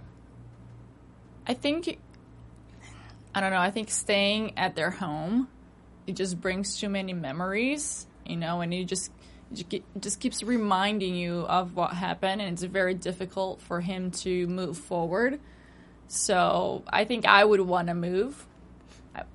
[1.47, 1.97] I think
[3.34, 3.60] I don't know.
[3.60, 5.47] I think staying at their home
[6.08, 9.20] it just brings too many memories, you know, and it just it ju- it
[9.99, 14.77] just keeps reminding you of what happened, and it's very difficult for him to move
[14.77, 15.39] forward.
[16.07, 18.47] So I think I would want to move.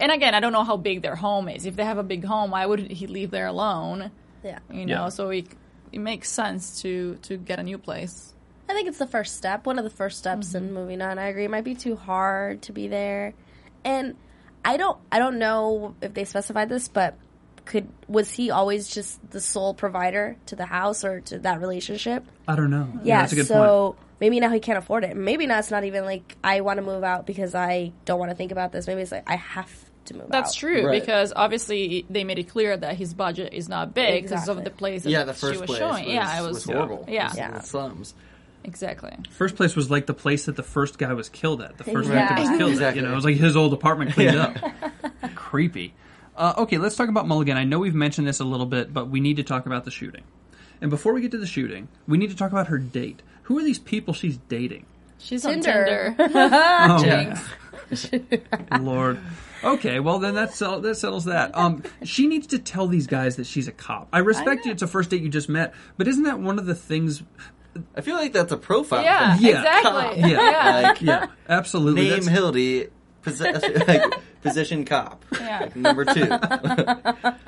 [0.00, 1.66] And again, I don't know how big their home is.
[1.66, 4.10] If they have a big home, why would he leave there alone?
[4.42, 5.08] yeah You know, Yeah.
[5.08, 5.46] so it
[5.92, 8.34] it makes sense to to get a new place.
[8.68, 10.66] i think it's the first step one of the first steps Mm-hmm.
[10.66, 13.32] in moving on i agree it might be too hard to be there
[13.84, 14.16] and
[14.64, 17.14] I don't I don't know if they specified this, but
[17.66, 22.24] could was he always just the sole provider to the house or to that relationship?
[22.48, 22.88] I don't know.
[23.04, 24.06] Yeah, that's a good so point.
[24.20, 25.16] maybe now he can't afford it.
[25.16, 28.30] Maybe now it's not even like I want to move out because I don't want
[28.30, 28.86] to think about this.
[28.86, 29.70] Maybe it's like I have
[30.06, 30.30] to move out.
[30.30, 30.56] That's out.
[30.60, 31.00] true Right.
[31.00, 34.58] because obviously they made it clear that his budget is not big because Exactly.
[34.58, 36.04] of the place that Yeah, the she first was place showing.
[36.06, 37.04] was, yeah, it was, was horrible.
[37.08, 37.24] Yeah.
[37.26, 37.50] It was Yeah.
[37.50, 38.14] the slums.
[38.62, 39.12] exactly.
[39.30, 41.76] First place was like the place that the first guy was killed at.
[41.78, 42.28] The first Yeah.
[42.28, 42.86] victim was killed Exactly.
[42.86, 42.96] at.
[42.96, 44.56] You know, it was like his old apartment cleaned up.
[45.34, 45.94] Creepy.
[46.36, 47.56] Uh, okay, let's talk about Mulligan.
[47.56, 49.90] I know we've mentioned this a little bit, but we need to talk about the
[49.90, 50.22] shooting.
[50.80, 53.22] And before we get to the shooting, we need to talk about her date.
[53.44, 54.84] Who are these people she's dating?
[55.18, 56.14] She's Tinder.
[56.18, 56.48] on Tinder.
[56.90, 58.10] Oh, Jinx.
[58.80, 59.18] Lord.
[59.64, 61.56] Okay, well then that sell, that settles that.
[61.56, 64.08] Um, she needs to tell these guys that she's a cop.
[64.12, 66.66] I respect you; it's a first date you just met, but isn't that one of
[66.66, 67.22] the things?
[67.96, 69.02] I feel like that's a profile.
[69.02, 69.56] Yeah, Yeah.
[69.58, 70.30] exactly.
[70.30, 70.80] Yeah.
[70.82, 72.02] Like, Yeah, absolutely.
[72.02, 72.88] name That's- Hildy,
[73.26, 74.02] possess, like,
[74.42, 75.24] position cop.
[75.32, 75.60] Yeah.
[75.60, 76.28] Like, number two.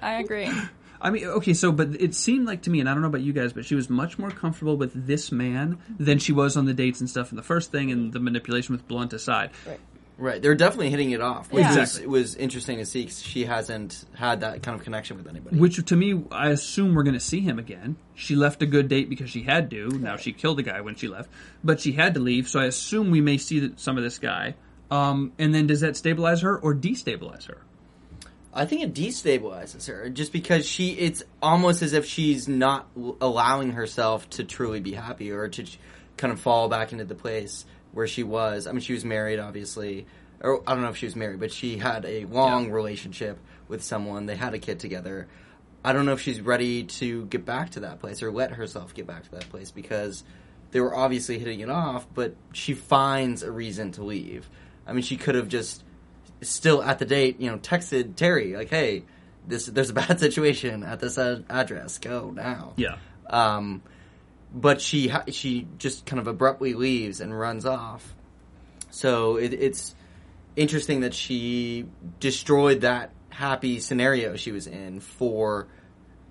[0.01, 0.51] I agree.
[1.01, 3.21] I mean, okay, so but it seemed like to me, and I don't know about
[3.21, 6.65] you guys, but she was much more comfortable with this man than she was on
[6.67, 9.51] the dates and stuff in the first thing, and the manipulation with Blunt aside.
[9.67, 9.79] right,
[10.21, 11.53] Right, they're definitely hitting it off.
[11.53, 11.77] Which Yeah.
[11.79, 15.29] was, it was interesting to see 'cause she hasn't had that kind of connection with
[15.29, 15.57] anybody.
[15.57, 17.95] Which to me, I assume we're going to see him again.
[18.17, 19.91] She left a good date because she had to.
[19.91, 21.31] Now she killed a guy when she left,
[21.63, 24.57] but she had to leave, so I assume we may see some of this guy.
[24.91, 27.59] Um, and then does that stabilize her or destabilize her?
[28.53, 30.91] I think it destabilizes her just because she.
[30.93, 32.89] It's almost as if she's not
[33.21, 35.65] allowing herself to truly be happy or to
[36.17, 38.67] kind of fall back into the place where she was.
[38.67, 40.07] I mean, she was married, obviously,
[40.41, 43.83] or I don't know if she was married, but she had a long relationship with
[43.83, 44.27] someone.
[44.27, 45.29] They had a kid together.
[45.85, 48.95] I don't know if she's ready to get back to that place or let herself
[48.95, 50.25] get back to that place because
[50.71, 54.49] they were obviously hitting it off, but she finds a reason to leave.
[54.89, 55.85] I mean, she could have just
[56.41, 59.05] still at the date, you know, texted Terry like, "Hey,
[59.47, 61.99] this there's a bad situation at this ad- address.
[61.99, 62.97] Go now." Yeah.
[63.29, 63.83] Um,
[64.53, 68.15] but she ha- she just kind of abruptly leaves and runs off.
[68.91, 69.95] So it, it's
[70.57, 71.87] interesting that she
[72.19, 75.69] destroyed that happy scenario she was in for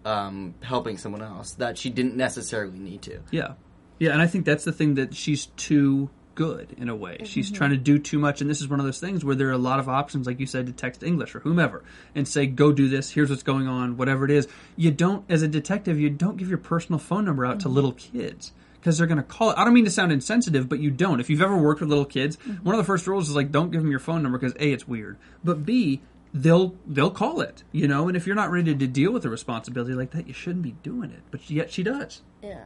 [0.04, 3.20] um, helping someone else that she didn't necessarily need to.
[3.32, 3.54] Yeah.
[4.00, 7.15] Yeah, and I think that's the thing that she's too good in a way.
[7.15, 7.26] Mm-hmm.
[7.26, 9.50] She's trying to do too much, and this is one of those things where there
[9.50, 12.45] are a lot of options, like you said, to text English or whomever and say,
[12.45, 14.47] go do this, here's what's going on, whatever it is.
[14.76, 17.76] You don't, as a detective, you don't give your personal phone number out to mm-hmm.
[17.76, 18.54] little kids.
[18.76, 19.58] Because they're going to call it.
[19.58, 21.19] I don't mean to sound insensitive, but you don't.
[21.19, 22.63] If you've ever worked with little kids, mm-hmm.
[22.63, 24.71] one of the first rules is like, don't give them your phone number because a,
[24.71, 26.00] it's weird, but b,
[26.34, 28.08] they'll they'll call it, you know.
[28.08, 30.76] And if you're not ready to deal with the responsibility like that, you shouldn't be
[30.84, 31.21] doing it.
[31.32, 32.21] But yet she does.
[32.41, 32.65] Yeah.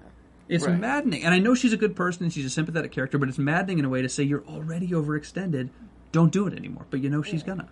[0.52, 0.78] It's Right.
[0.80, 1.24] maddening.
[1.24, 3.80] And I know she's a good person and she's a sympathetic character, but it's maddening
[3.80, 5.70] in a way to say you're already overextended.
[6.12, 6.86] Don't do it anymore.
[6.90, 7.70] But you know she's gonna.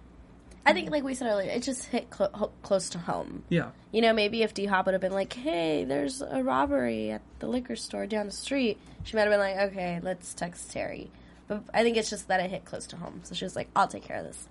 [0.65, 3.43] I think, like we said earlier, it just hit clo- ho- close to home.
[3.49, 3.69] Yeah.
[3.91, 7.21] You know, maybe if D Hop would have been like, "Hey, there's a robbery at
[7.39, 11.09] the liquor store down the street," she might have been like, "Okay, let's text Terry."
[11.47, 13.67] But I think it's just that it hit close to home, so she was like,
[13.75, 14.47] "I'll take care of this."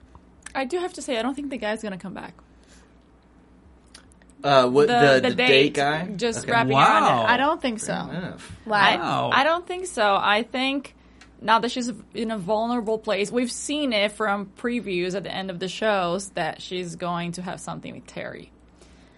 [0.55, 2.35] I do have to say, I don't think the guy's gonna come back.
[4.45, 6.07] Uh, what the, the, date, guy?
[6.17, 6.53] Just Okay.
[6.53, 7.19] wrapping Wow.
[7.19, 7.33] on it.
[7.33, 7.93] I don't think so.
[7.93, 8.53] Enough.
[8.65, 8.97] Why?
[8.97, 9.31] Wow.
[9.33, 10.17] I don't think so.
[10.21, 10.95] I think
[11.41, 15.51] now that she's in a vulnerable place, we've seen it from previews at the end
[15.51, 18.53] of the shows that she's going to have something with Terry.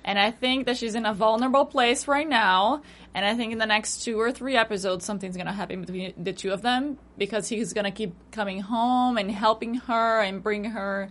[0.02, 2.80] And I think that she's in a vulnerable place right now.
[3.14, 6.14] And I think in the next two or three episodes, something's going to happen between
[6.16, 10.42] the two of them because he's going to keep coming home and helping her and
[10.42, 11.10] bring her,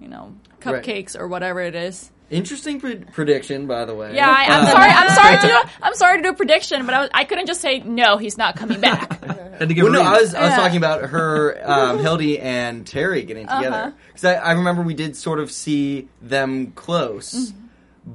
[0.00, 0.82] you know, Right.
[0.82, 2.10] cupcakes or whatever it is.
[2.28, 4.14] Interesting pre- prediction, by the way.
[4.14, 4.90] Yeah, I, I'm Uh, sorry.
[4.90, 5.70] I'm sorry to do.
[5.82, 8.16] I'm sorry to do a prediction, but I, was, I couldn't just say no.
[8.16, 9.22] He's not coming back.
[9.58, 10.56] Had to give Well, no, her a- I was I was Yeah.
[10.56, 13.62] talking about her, um, Hildy and Terry getting Uh-huh.
[13.62, 17.58] together because I, I remember we did sort of see them close, Mm-hmm.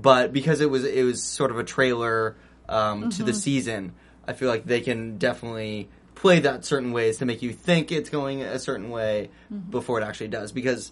[0.01, 2.35] but because it was it was sort of a trailer
[2.67, 3.25] um, to Mm-hmm.
[3.25, 3.93] the season,
[4.27, 8.09] I feel like they can definitely play that certain ways to make you think it's
[8.09, 9.71] going a certain way Mm-hmm.
[9.71, 10.51] before it actually does.
[10.51, 10.91] Because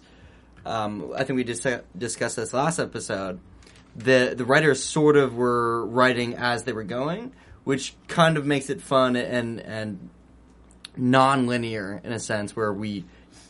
[0.66, 3.40] um, I think we just discussed this last episode.
[3.96, 7.32] The the writers sort of were writing as they were going,
[7.64, 10.10] which kind of makes it fun and and
[10.96, 13.04] non-linear in a sense where we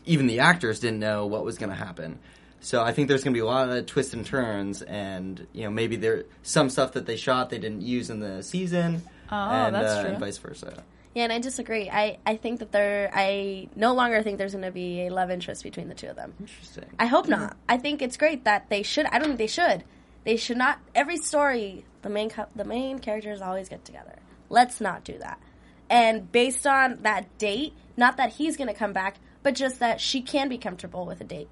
[0.04, 2.18] even the actors didn't know what was going to happen
[2.60, 5.64] so i think there's going to be a lot of twists and turns and you
[5.64, 9.36] know maybe there some stuff that they shot they didn't use in the season Oh,
[9.36, 10.10] and, that's uh, true.
[10.10, 10.82] and vice versa
[11.14, 11.90] Yeah, and I disagree.
[11.90, 15.30] I, I think that there, I no longer think there's going to be a love
[15.30, 16.34] interest between the two of them.
[16.38, 17.56] interesting I hope not.
[17.68, 19.06] I think it's great that they should.
[19.06, 19.84] I don't think they should.
[20.24, 20.78] They should not.
[20.94, 24.16] Every story, the main cou- the main characters always get together.
[24.48, 25.40] Let's not do that.
[25.88, 30.00] And based on that date, not that he's going to come back, but just that
[30.00, 31.48] she can be comfortable with a date.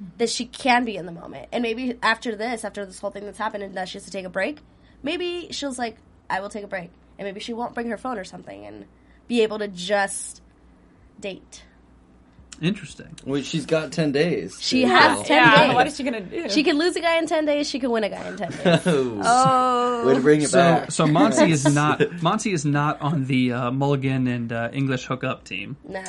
[0.00, 0.16] Mm-hmm.
[0.16, 1.48] that she can be in the moment.
[1.52, 4.10] And maybe after this, after this whole thing that's happened, and that she has to
[4.10, 4.60] take a break,
[5.02, 5.98] maybe she'll like,
[6.30, 8.86] I will take a break, and maybe she won't bring her phone or something, and
[9.30, 10.42] be able to just
[11.20, 11.62] date.
[12.60, 13.14] Interesting.
[13.24, 14.58] Well, she's got ten days.
[14.60, 15.74] She to- has 10 yeah, days.
[15.74, 16.48] what is she gonna do?
[16.50, 17.70] She could lose a guy in ten days.
[17.70, 18.82] She can win a guy in ten days.
[18.86, 20.90] Oh, Oh, way to bring it So, back.
[20.90, 25.44] so Monty is not Monty is not on the uh, Mulligan and uh, English hookup
[25.44, 26.02] team, nah.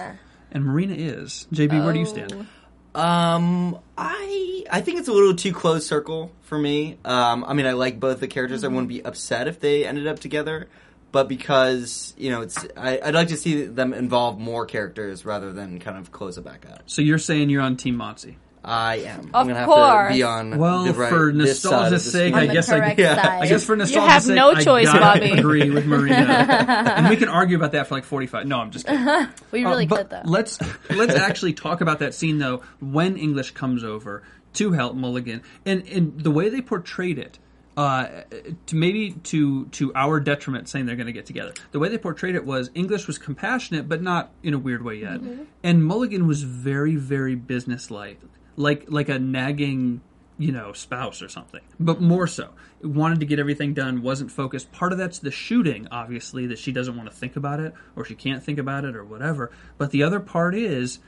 [0.51, 1.47] and Marina is.
[1.53, 2.47] JB, where do you stand?
[2.95, 6.97] Um, I I think it's a little too close circle for me.
[7.05, 8.65] Um, I mean, I like both the characters.
[8.65, 10.67] I wouldn't be upset if they ended up together,
[11.11, 15.51] but because you know, it's I, I'd like to see them involve more characters rather
[15.51, 16.83] than kind of close it back up.
[16.85, 18.37] So you're saying you're on Team Monty?
[18.63, 19.19] I am.
[19.19, 20.09] Of I'm gonna have course.
[20.09, 20.57] to be on.
[20.59, 23.39] Well, the right, for this nostalgia's sake, I guess I, correct yeah.
[23.41, 25.31] I guess for nostalgia's you have sake, no I choice, gotta Bobby.
[25.39, 26.15] Agree with Marina,
[26.95, 28.45] and we can argue about that for like 45.
[28.45, 29.03] No, I'm just kidding.
[29.51, 30.21] we Uh, really but could though.
[30.25, 30.59] Let's
[30.91, 34.21] let's actually talk about that scene though when English comes over
[34.53, 37.39] to help Mulligan and and the way they portrayed it.
[37.77, 38.23] Uh,
[38.65, 41.53] to maybe to to our detriment, saying they're going to get together.
[41.71, 44.95] The way they portrayed it was English was compassionate, but not in a weird way
[44.95, 45.21] yet,
[45.63, 48.19] and Mulligan was very very businesslike,
[48.57, 50.01] like like a nagging
[50.37, 52.49] you know spouse or something, but more so
[52.83, 54.71] wanted to get everything done, wasn't focused.
[54.71, 58.05] Part of that's the shooting, obviously, that she doesn't want to think about it or
[58.05, 59.51] she can't think about it or whatever.
[59.77, 60.99] But the other part is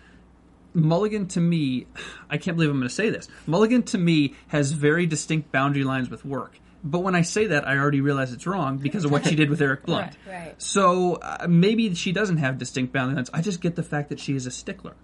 [0.73, 1.87] Mulligan to me,
[2.29, 3.27] I can't believe I'm going to say this.
[3.47, 6.59] Mulligan to me has very distinct boundary lines with work.
[6.85, 9.49] But when I say that, I already realize it's wrong because of what she did
[9.49, 10.17] with Eric Blunt.
[10.27, 10.33] Right.
[10.47, 10.61] Right.
[10.61, 13.29] So uh, maybe she doesn't have distinct boundary lines.
[13.33, 14.95] I just get the fact that she is a stickler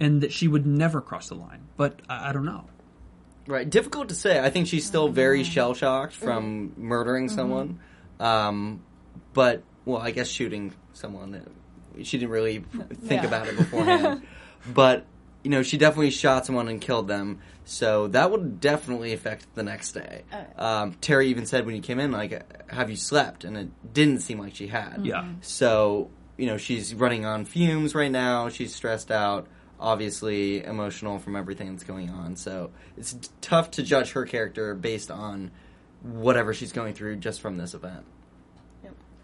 [0.00, 1.60] and that she would never cross the line.
[1.76, 2.64] But I, I don't know.
[3.46, 4.40] Right, difficult to say.
[4.40, 7.78] I think she's still very shell shocked from murdering someone,
[8.20, 8.82] um,
[9.32, 11.34] but well, I guess shooting someone.
[11.34, 12.58] uh, She didn't really
[13.04, 13.26] think Yeah.
[13.28, 14.22] about it beforehand,
[14.66, 15.06] but
[15.42, 17.40] you know, she definitely shot someone and killed them.
[17.64, 20.22] So that would definitely affect the next day.
[20.56, 24.20] Um, Terry even said when he came in, like, "Have you slept?" And it didn't
[24.20, 25.00] seem like she had.
[25.04, 25.28] Yeah.
[25.40, 28.48] So, you know, she's running on fumes right now.
[28.48, 29.46] She's stressed out,
[29.78, 32.36] obviously emotional from everything that's going on.
[32.36, 35.50] So it's t- tough to judge her character based on
[36.02, 38.04] whatever she's going through just from this event.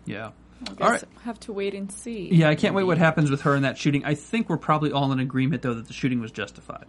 [0.04, 0.30] Yeah.
[0.64, 1.04] Guess All right.
[1.24, 2.28] Have to wait and see.
[2.32, 4.04] Yeah, I can't wait what happens with her in that shooting.
[4.04, 6.86] I think we're probably all in agreement, though, that the shooting was justified.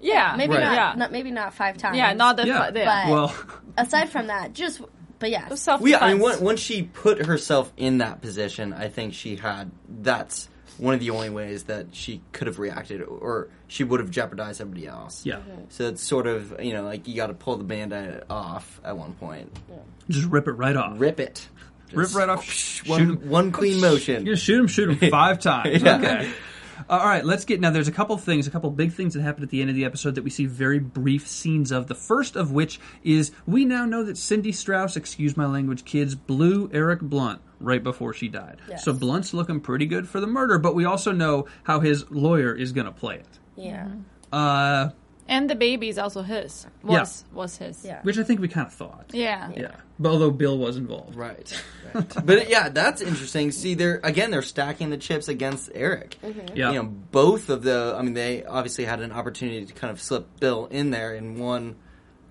[0.00, 0.34] Yeah.
[0.36, 0.62] Maybe Right.
[0.62, 0.94] not, Yeah.
[0.96, 1.12] not.
[1.12, 1.96] Maybe not five times.
[1.96, 2.46] Yeah, not the.
[2.46, 2.70] Yeah.
[2.70, 3.04] fu- yeah.
[3.06, 3.34] But- Well,
[3.78, 4.80] Aside from that, just.
[5.18, 6.40] But yeah, Self Well, yeah, I mean, defense.
[6.42, 9.70] once she put herself in that position, I think she had.
[9.88, 14.10] That's one of the only ways that she could have reacted, or she would have
[14.10, 15.24] jeopardized somebody else.
[15.24, 15.36] yeah.
[15.36, 15.62] Mm-hmm.
[15.70, 18.96] So it's sort of you know like you got to pull the band-aid off at
[18.98, 19.50] one point.
[20.10, 21.00] Just rip it right off.
[21.00, 21.48] Rip it.
[21.92, 22.44] Rip right off.
[22.44, 23.16] Shoot One, 'em.
[23.28, 24.26] one clean motion.
[24.26, 25.82] You're gonna shoot him, shoot him five times.
[25.82, 25.96] Yeah.
[25.96, 26.30] Okay.
[26.90, 27.70] Uh, all right, let's get now.
[27.70, 29.86] There's a couple things, a couple big things that happened at the end of the
[29.86, 31.86] episode that we see very brief scenes of.
[31.86, 36.14] The first of which is we now know that Cindy Strauss, excuse my language, kids,
[36.14, 38.58] blew Eric Blunt right before she died.
[38.68, 38.84] Yes.
[38.84, 42.54] So Blunt's looking pretty good for the murder, but we also know how his lawyer
[42.54, 43.38] is going to play it.
[43.56, 43.88] yeah.
[44.32, 44.90] Uh,
[45.28, 46.66] And the baby's also his.
[46.82, 47.84] Was was his.
[47.84, 48.00] Yeah.
[48.02, 49.10] which I think we kind of thought.
[49.12, 49.50] Yeah.
[49.56, 49.72] Yeah.
[49.98, 51.16] But although Bill was involved.
[51.16, 51.62] Right.
[51.94, 52.12] right.
[52.24, 53.50] but yeah, that's interesting.
[53.50, 56.16] See, they're again they're stacking the chips against Eric.
[56.54, 56.70] Yeah.
[56.70, 57.94] You know, both of the.
[57.98, 61.38] I mean, they obviously had an opportunity to kind of slip Bill in there in
[61.38, 61.76] one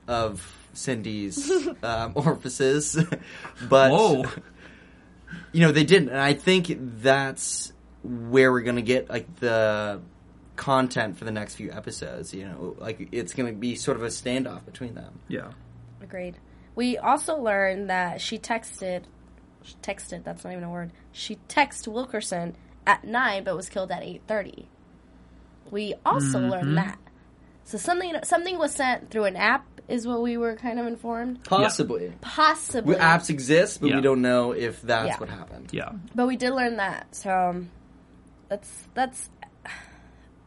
[0.07, 1.51] of Cindy's
[1.83, 2.97] um, orifices,
[3.69, 4.25] but Whoa.
[5.51, 6.09] you know they didn't.
[6.09, 10.01] And I think that's where we're gonna get like the
[10.55, 12.33] content for the next few episodes.
[12.33, 15.19] You know, like it's gonna be sort of a standoff between them.
[15.27, 15.51] Yeah.
[16.01, 16.37] Agreed.
[16.75, 19.03] We also learned that she texted.
[19.63, 20.23] She texted.
[20.23, 20.91] That's not even a word.
[21.11, 24.67] She texted Wilkerson at nine, but was killed at eight thirty.
[25.71, 26.49] We also Mm-hmm.
[26.49, 26.99] learned that.
[27.63, 31.43] So something something was sent through an app, is what we were kind of informed.
[31.43, 32.13] Possibly.
[32.21, 32.93] Possibly.
[32.95, 33.95] We- Apps exist, but Yeah.
[33.95, 35.17] we don't know if that's Yeah.
[35.17, 35.69] what happened.
[35.71, 35.91] Yeah.
[36.13, 37.15] But we did learn that.
[37.15, 37.71] So um,
[38.49, 39.29] that's that's.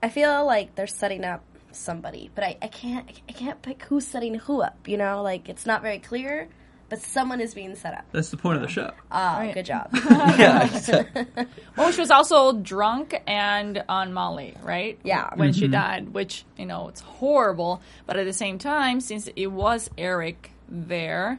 [0.03, 4.07] I feel like they're setting up somebody, but I, I can't I can't pick who's
[4.07, 4.87] setting who up.
[4.89, 6.49] You know, like it's not very clear,
[6.89, 8.05] but someone is being set up.
[8.13, 8.93] That's the point of the show.
[9.11, 9.55] Ah, Right.
[9.55, 9.91] good job.
[10.11, 11.05] yeah.
[11.77, 14.99] Well, she was also drunk and on Molly, right?
[15.05, 15.31] Yeah.
[15.37, 17.81] When she died, which, you know, it's horrible.
[18.07, 21.39] But at the same time, since it was Eric there,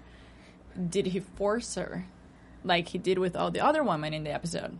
[0.90, 2.06] did he force her
[2.64, 4.78] like he did with all the other women in the episode?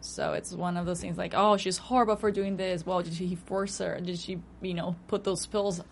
[0.00, 2.84] So it's one of those things like, oh, she's horrible for doing this.
[2.86, 4.00] Well, did he force her?
[4.00, 5.82] Did she, you know, put those pills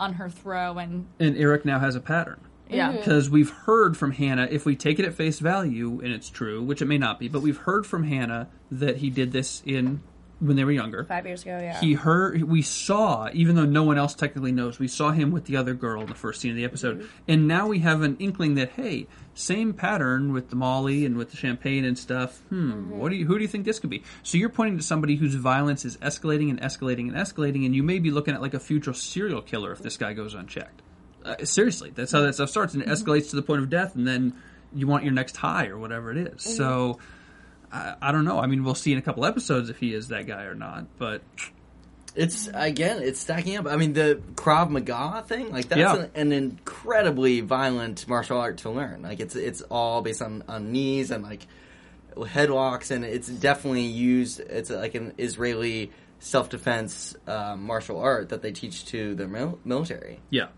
[0.00, 2.40] on her throat and And Eric now has a pattern.
[2.68, 2.88] yeah.
[2.90, 2.98] Mm-hmm.
[2.98, 6.62] Because we've heard from Hannah, if we take it at face value, and it's true,
[6.62, 10.02] which it may not be, but we've heard from Hannah that he did this in
[10.40, 11.04] when they were younger.
[11.04, 11.80] Five years ago, yeah.
[11.80, 15.46] He heard, we saw, even though no one else technically knows, we saw him with
[15.46, 16.98] the other girl in the first scene of the episode.
[17.00, 17.06] Mm-hmm.
[17.26, 21.30] And now we have an inkling that, hey, same pattern with the Molly and with
[21.32, 22.38] the champagne and stuff.
[22.50, 22.98] Hmm, Mm-hmm.
[22.98, 24.04] what do you, who do you think this could be?
[24.22, 27.82] So you're pointing to somebody whose violence is escalating and escalating and escalating, and you
[27.82, 30.82] may be looking at like a future serial killer if this guy goes unchecked.
[31.24, 33.10] Uh, seriously, that's how that stuff starts, and it Mm-hmm.
[33.10, 34.34] escalates to the point of death, and then
[34.72, 36.42] you want your next high or whatever it is.
[36.42, 36.56] Mm-hmm.
[36.56, 36.98] So.
[37.72, 38.38] I, I don't know.
[38.38, 40.86] I mean, we'll see in a couple episodes if he is that guy or not.
[40.98, 41.22] But
[42.14, 43.66] It's again, it's stacking up.
[43.66, 45.96] I mean, the Krav Maga thing, like that's Yeah.
[45.96, 49.02] an, an incredibly violent martial art to learn.
[49.02, 51.46] Like it's it's all based on on knees and like
[52.16, 54.40] headlocks, and it's definitely used.
[54.40, 59.60] It's like an Israeli self defense um, martial art that they teach to their mil-
[59.64, 60.18] military.
[60.30, 60.48] Yeah,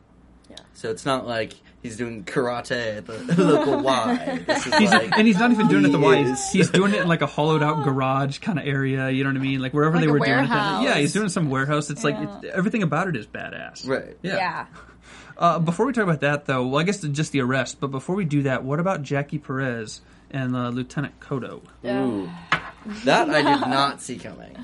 [0.49, 1.53] yeah, So it's not like
[1.83, 4.43] he's doing karate at the local Y.
[4.47, 6.51] This is he's like, and he's not even doing it at the he way is.
[6.51, 9.11] he's doing it in like a hollowed out garage kind of area.
[9.11, 9.61] You know what I mean?
[9.61, 10.37] Like wherever Like they a were doing it.
[10.37, 10.85] warehouse.
[10.85, 11.91] Yeah, he's doing some warehouse.
[11.91, 12.11] It's Yeah.
[12.21, 13.87] like it, everything about it is badass.
[13.89, 14.17] Right.
[14.23, 14.37] Yeah.
[14.37, 14.67] yeah.
[15.39, 17.81] Uh, before we talk about that, though, well, I guess just the arrest.
[17.81, 21.63] But before we do that, what about Jackie Perez and uh, Lieutenant Koto?
[21.87, 22.29] Ooh.
[23.07, 24.55] That I did not see coming.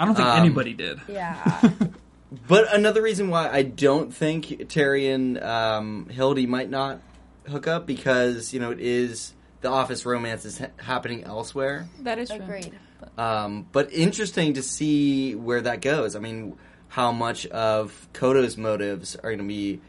[0.00, 1.00] I don't think Um, anybody did.
[1.06, 1.60] Yeah.
[2.48, 7.00] But another reason why I don't think Terry and um, Hildy might not
[7.48, 11.88] hook up because you know it is the office romance is ha- happening elsewhere.
[12.00, 12.38] That is true.
[12.38, 12.72] Agreed.
[13.18, 16.16] Um, but interesting to see where that goes.
[16.16, 16.56] I mean,
[16.88, 19.80] how much of Koto's motives are going to be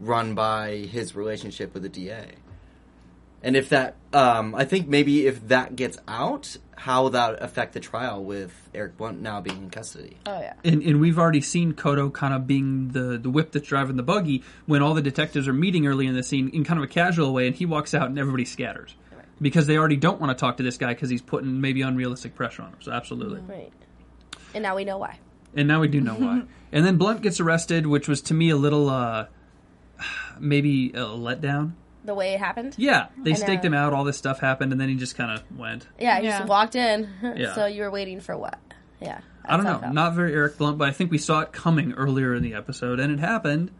[0.00, 2.26] run by his relationship with the DA,
[3.42, 7.80] and if that, um, I think maybe if that gets out, how that affect the
[7.80, 10.16] trial with Eric Blunt now being in custody?
[10.26, 10.54] Oh yeah.
[10.64, 14.02] And, and we've already seen Koto kind of being the, the whip that's driving the
[14.02, 16.88] buggy when all the detectives are meeting early in the scene in kind of a
[16.88, 18.94] casual way, and he walks out and everybody scatters
[19.40, 22.34] because they already don't want to talk to this guy because he's putting maybe unrealistic
[22.34, 22.80] pressure on them.
[22.80, 23.40] So absolutely.
[23.40, 23.72] Right.
[24.54, 25.18] And now we know why.
[25.54, 26.42] And now we do know why.
[26.74, 29.26] And then Blunt gets arrested, which was to me a little uh,
[30.40, 31.72] maybe a letdown.
[32.04, 32.74] The way it happened.
[32.78, 33.68] Yeah, they I staked know.
[33.68, 33.92] him out.
[33.92, 35.86] All this stuff happened, and then he just kind of went.
[36.00, 36.38] Yeah, you Yeah.
[36.38, 37.08] just walked in.
[37.36, 37.54] Yeah.
[37.54, 38.58] So you were waiting for what?
[39.00, 39.20] Yeah.
[39.44, 39.94] I don't that's how it know, felt.
[39.94, 42.98] not very Eric Blunt, but I think we saw it coming earlier in the episode,
[43.00, 43.70] and it happened.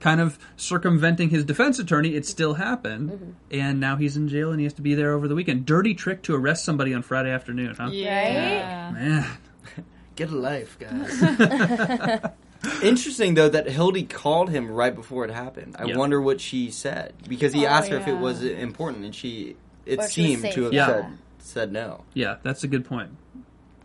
[0.00, 3.30] Kind of circumventing his defense attorney, it still happened, Mm-hmm.
[3.50, 5.66] and now he's in jail and he has to be there over the weekend.
[5.66, 7.88] Dirty trick to arrest somebody on Friday afternoon, huh?
[7.90, 8.90] Yeah.
[8.92, 9.26] Man,
[10.14, 11.20] Get a life, guys.
[12.82, 15.76] Interesting though that Hildy called him right before it happened.
[15.78, 15.96] I Yeah.
[15.96, 19.56] wonder what she said because he Oh, asked her if it was important, and she
[19.86, 20.86] it Or seemed safe, to have yeah.
[20.86, 21.06] said
[21.38, 22.04] said no.
[22.14, 23.10] yeah, that's a good point.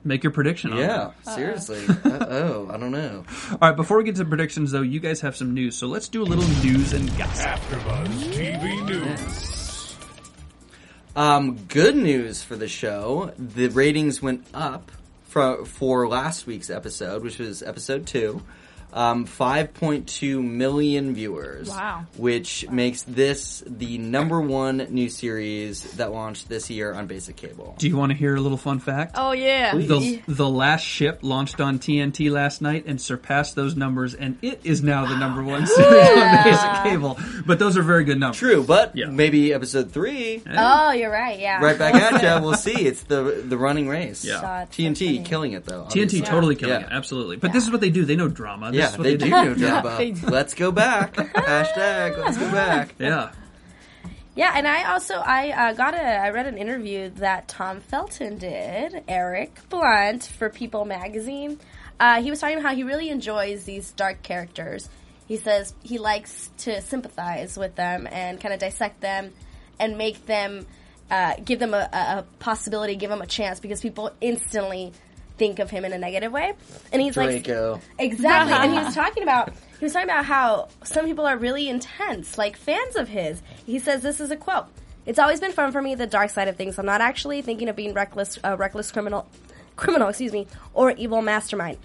[0.04, 0.74] Make your prediction.
[0.74, 1.36] on Yeah, that.
[1.36, 1.86] seriously.
[2.04, 3.24] uh, oh, I don't know.
[3.52, 6.10] All right, before we get to predictions, though, you guys have some news, so let's
[6.10, 7.46] do a little news and gossip.
[7.46, 9.96] AfterBuzz TV News.
[11.16, 14.92] Um, good news for the show: the ratings went up
[15.28, 18.42] for for last week's episode, which was episode two.
[18.96, 21.70] Um, 5.2 million viewers.
[21.70, 22.06] Wow.
[22.18, 27.76] Which makes this the number one new series that launched this year on basic cable.
[27.80, 29.16] Do you want to hear a little fun fact?
[29.18, 29.76] Oh yeah.
[29.76, 34.62] The, the last ship launched on TNT last night and surpassed those numbers, and it
[34.64, 37.18] is now the number one series on basic cable.
[37.46, 38.38] But those are very good numbers.
[38.38, 39.08] True, but Yeah.
[39.08, 41.40] maybe episode three, Oh, you're right.
[41.40, 41.60] Yeah.
[41.64, 42.30] right back at you.
[42.44, 42.86] We'll see.
[42.86, 44.24] It's the the running race.
[44.26, 44.66] Yeah.
[44.72, 45.84] TNT that's killing it though.
[45.86, 46.22] TNT obviously.
[46.22, 46.88] totally killing Yeah.
[46.88, 47.38] it, absolutely.
[47.38, 48.06] But this is what they do.
[48.06, 48.72] They know drama.
[48.72, 49.96] This Yeah, what they, they, do know drama.
[49.98, 50.28] They do.
[50.28, 51.14] Let's go back.
[51.16, 52.96] Hashtag let's go back.
[53.00, 53.32] Yeah.
[54.36, 58.40] Yeah, and I also I uh, got a I read an interview that Tom Felton
[58.40, 61.60] did, Eric Blunt for People magazine.
[62.00, 64.90] Uh, he was talking about how he really enjoys these dark characters.
[65.28, 69.32] He says he likes to sympathize with them and kind of dissect them
[69.80, 70.66] and make them
[71.12, 74.94] uh, give them a, a a possibility, give them a chance because people instantly
[75.38, 76.54] think of him in a negative way.
[76.92, 77.48] And he's like,
[78.00, 78.54] Exactly.
[78.54, 82.38] and he was talking about he was talking about how some people are really intense,
[82.38, 83.42] like fans of his.
[83.66, 84.68] He says this is a quote.
[85.06, 86.80] It's always been fun for me the dark side of things.
[86.80, 89.28] I'm not actually thinking of being reckless a reckless criminal
[89.76, 91.78] criminal, excuse me, or evil mastermind.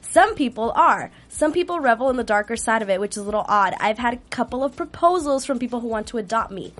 [0.00, 1.10] Some people are.
[1.28, 3.74] Some people revel in the darker side of it, which is a little odd.
[3.80, 6.72] I've had a couple of proposals from people who want to adopt me.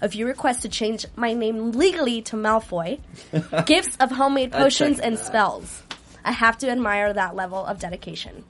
[0.00, 3.00] A few requests to change my name legally to Malfoy.
[3.66, 5.82] Gifts of homemade potions and spells.
[6.24, 8.44] I have to admire that level of dedication.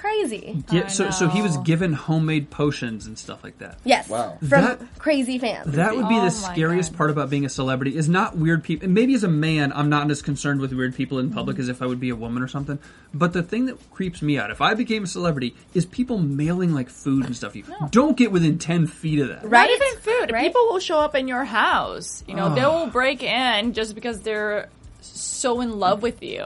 [0.00, 0.62] Crazy.
[0.70, 1.62] Yeah, I so so he was know.
[1.62, 3.78] given homemade potions and stuff like that.
[3.84, 4.08] Yes.
[4.08, 4.38] Wow.
[4.40, 5.72] From That- crazy fans.
[5.74, 6.96] That would be Oh the scariest God.
[6.98, 8.84] part about being a celebrity is not weird people.
[8.86, 11.34] and Maybe as a man, I'm not as concerned with weird people in mm-hmm.
[11.34, 12.78] public as if I would be a woman or something.
[13.12, 16.72] But the thing that creeps me out, if I became a celebrity, is people mailing
[16.74, 17.56] like food and stuff.
[17.56, 19.42] You don't get within ten feet of that.
[19.44, 19.68] right?
[19.68, 20.30] Not even food.
[20.32, 20.46] Right?
[20.46, 22.22] People will show up in your house.
[22.28, 24.68] You know, they will break in just because they're
[25.00, 26.44] so in love with you.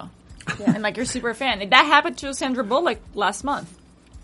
[0.67, 1.69] And like you're super a fan.
[1.71, 3.73] That happened to Sandra Bullock last month.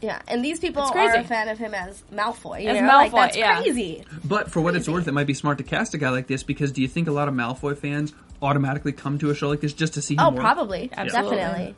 [0.00, 1.18] Yeah, and these people It's are crazy.
[1.18, 2.62] a fan of him as Malfoy.
[2.62, 2.86] You As know?
[2.86, 3.60] like, Malfoy, that's yeah.
[3.60, 4.04] crazy.
[4.24, 6.44] But for what it's worth, it might be smart to cast a guy like this
[6.44, 9.60] because do you think a lot of Malfoy fans automatically come to a show like
[9.60, 10.38] this just to see him Oh, work?
[10.40, 11.36] probably, Absolutely.
[11.38, 11.74] definitely.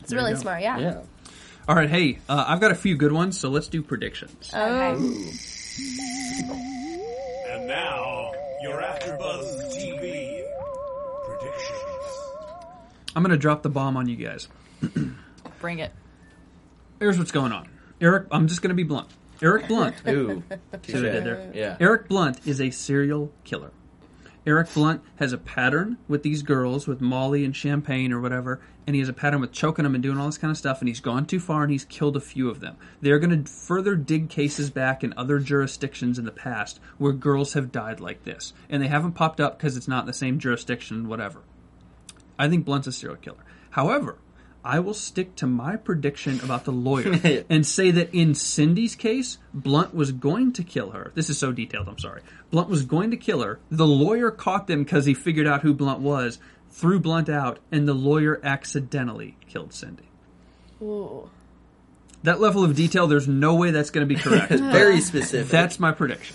[0.00, 0.40] It's There you really go.
[0.42, 0.60] smart.
[0.60, 0.78] Yeah.
[0.78, 1.00] Yeah.
[1.66, 4.50] All right, hey, uh, I've got a few good ones, so let's do predictions.
[4.52, 4.94] Okay.
[7.48, 10.44] And now, your AfterBuzz TV
[11.24, 12.25] predictions.
[13.16, 14.46] I'm going to drop the bomb on you guys.
[15.58, 15.90] Bring it.
[17.00, 17.66] Here's what's going on.
[17.98, 19.08] Eric, I'm just going to be blunt.
[19.42, 19.96] Eric Blunt.
[20.08, 20.42] Ooh.
[20.82, 21.50] See what I did there?
[21.54, 21.76] Yeah.
[21.80, 23.70] Eric Blunt is a serial killer.
[24.46, 28.94] Eric Blunt has a pattern with these girls, with Molly and Champagne or whatever, and
[28.94, 30.88] he has a pattern with choking them and doing all this kind of stuff, and
[30.88, 32.76] he's gone too far and he's killed a few of them.
[33.00, 37.54] They're going to further dig cases back in other jurisdictions in the past where girls
[37.54, 41.08] have died like this, and they haven't popped up because it's not the same jurisdiction,
[41.08, 41.40] whatever.
[42.38, 43.44] I think Blunt's a serial killer.
[43.70, 44.18] However,
[44.64, 49.38] I will stick to my prediction about the lawyer and say that in Cindy's case,
[49.54, 51.12] Blunt was going to kill her.
[51.14, 52.22] This is so detailed, I'm sorry.
[52.50, 53.60] Blunt was going to kill her.
[53.70, 57.86] The lawyer caught them because he figured out who Blunt was, threw Blunt out, and
[57.86, 60.08] the lawyer accidentally killed Cindy.
[60.82, 61.30] Ooh.
[62.24, 64.50] That level of detail, there's no way that's going to be correct.
[64.50, 65.48] Very specific.
[65.48, 66.34] that's my prediction.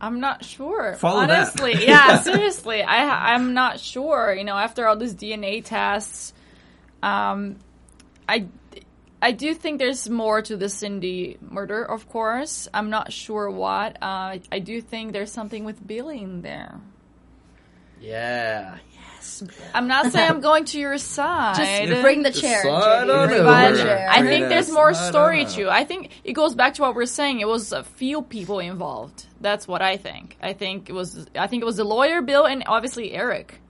[0.00, 0.94] I'm not sure.
[0.94, 1.30] Follow that.
[1.30, 4.34] Honestly, yeah, seriously, I I'm not sure.
[4.34, 6.32] You know, after all these DNA tests,
[7.02, 7.56] um,
[8.28, 8.46] I
[9.22, 11.82] I do think there's more to the Cindy murder.
[11.82, 13.96] Of course, I'm not sure what.
[14.02, 16.80] Uh, I do think there's something with Billy in there.
[18.00, 18.76] yeah.
[19.74, 21.56] I'm not saying I'm going to your side.
[21.56, 22.62] Just bring the chair.
[22.62, 23.20] slide JD.
[23.20, 24.08] on Bring the But chair.
[24.10, 25.70] I think there's more story don't to.
[25.70, 27.40] I think it goes back to what we're saying.
[27.40, 29.26] It was a few people involved.
[29.40, 30.36] That's what I think.
[30.42, 31.26] I think it was.
[31.34, 33.60] I think it was the lawyer, Bill, and obviously Eric.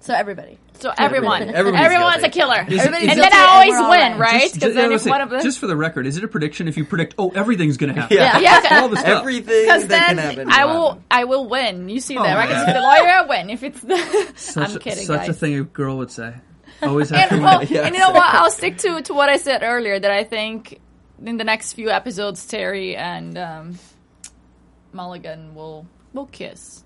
[0.00, 0.58] So everybody.
[0.74, 3.90] So everyone, Everybody's everyone's a killer, Is it- and then it- I always we're all
[3.90, 4.20] win, right.
[4.20, 4.40] right?
[4.42, 6.22] Just, Because just- then I if one of the just for the record, is it
[6.22, 8.16] a prediction if you predict, oh, everything's going to happen?
[8.16, 8.38] Yeah.
[8.38, 9.08] yeah, All the stuff.
[9.20, 10.50] Everything because that can then happen.
[10.52, 11.02] I will will.
[11.10, 11.88] I will win.
[11.88, 12.36] You see Oh, that?
[12.36, 12.48] Right?
[12.48, 12.60] man.
[12.64, 13.50] Because the lawyer, I win.
[13.50, 15.28] If it's the, Such, I'm kidding, such guys.
[15.30, 16.32] a thing a girl would say.
[16.80, 17.50] Always have to And, win.
[17.52, 18.22] well, Yeah, and you know what?
[18.34, 19.98] I'll stick to to what I said earlier.
[19.98, 20.80] That I think
[21.24, 23.78] in the next few episodes, Terry and um,
[24.92, 26.84] Mulligan will will kiss.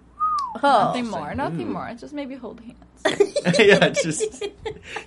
[0.63, 0.87] Oh.
[0.87, 1.35] Nothing more.
[1.35, 1.93] Nothing more.
[1.99, 2.77] Just maybe hold hands.
[3.59, 4.45] yeah, just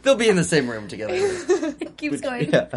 [0.04, 1.14] they'll be in the same room together.
[1.16, 2.52] It keeps going.
[2.52, 2.68] Yeah.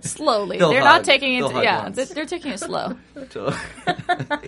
[0.00, 0.58] Slowly.
[0.58, 0.98] They'll They're hug.
[0.98, 1.40] not taking it.
[1.40, 1.96] They'll hug Yeah, once.
[1.96, 2.96] they're, they're taking it slow.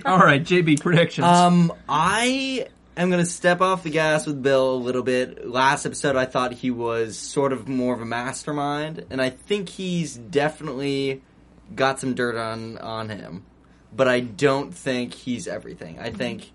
[0.06, 1.26] All right, JB predictions.
[1.26, 5.46] Um, I am going to step off the gas with Bill a little bit.
[5.46, 9.68] Last episode, I thought he was sort of more of a mastermind, and I think
[9.68, 11.22] he's definitely
[11.74, 13.44] got some dirt on on him.
[13.94, 15.98] But I don't think he's everything.
[15.98, 16.50] I think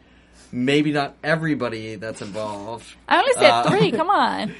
[0.54, 3.92] maybe not everybody that's involved, I only said Uh, three.
[4.00, 4.54] Come on.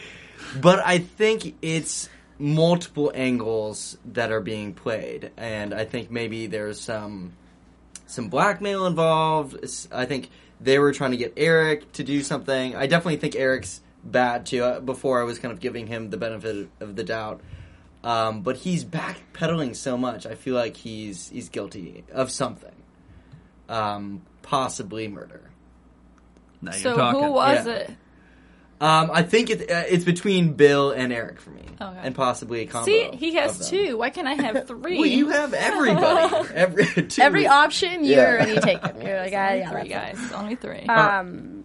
[0.60, 6.82] but I think it's multiple angles that are being played, and I think maybe there's
[6.82, 7.34] some
[8.08, 9.64] some blackmail involved.
[9.92, 10.30] I think
[10.60, 12.76] they were trying to get Eric to do something.
[12.76, 14.64] I definitely think Eric's bad too.
[14.64, 17.42] Uh, Before I was kind of giving him the benefit of the doubt,
[18.04, 20.26] um, but he's backpedaling so much.
[20.26, 22.76] I feel like he's he's guilty of something,
[23.70, 25.42] um, possibly murder.
[26.64, 27.22] Now you're So talking.
[27.24, 27.74] who was Yeah.
[27.74, 27.90] it?
[28.82, 32.00] Um, I think it, uh, it's between Bill and Eric for me, Okay.
[32.04, 32.86] and possibly a combo.
[32.88, 33.98] See, he has two.
[33.98, 34.98] Why can't I have three?
[34.98, 36.50] Well, you have everybody.
[36.54, 37.22] Every two.
[37.22, 38.26] Every option you Yeah.
[38.28, 39.00] already taken.
[39.02, 40.32] You're like, ah, Only yeah, three that's guys.
[40.34, 40.78] Only three.
[40.80, 40.90] it.
[40.90, 41.64] Um,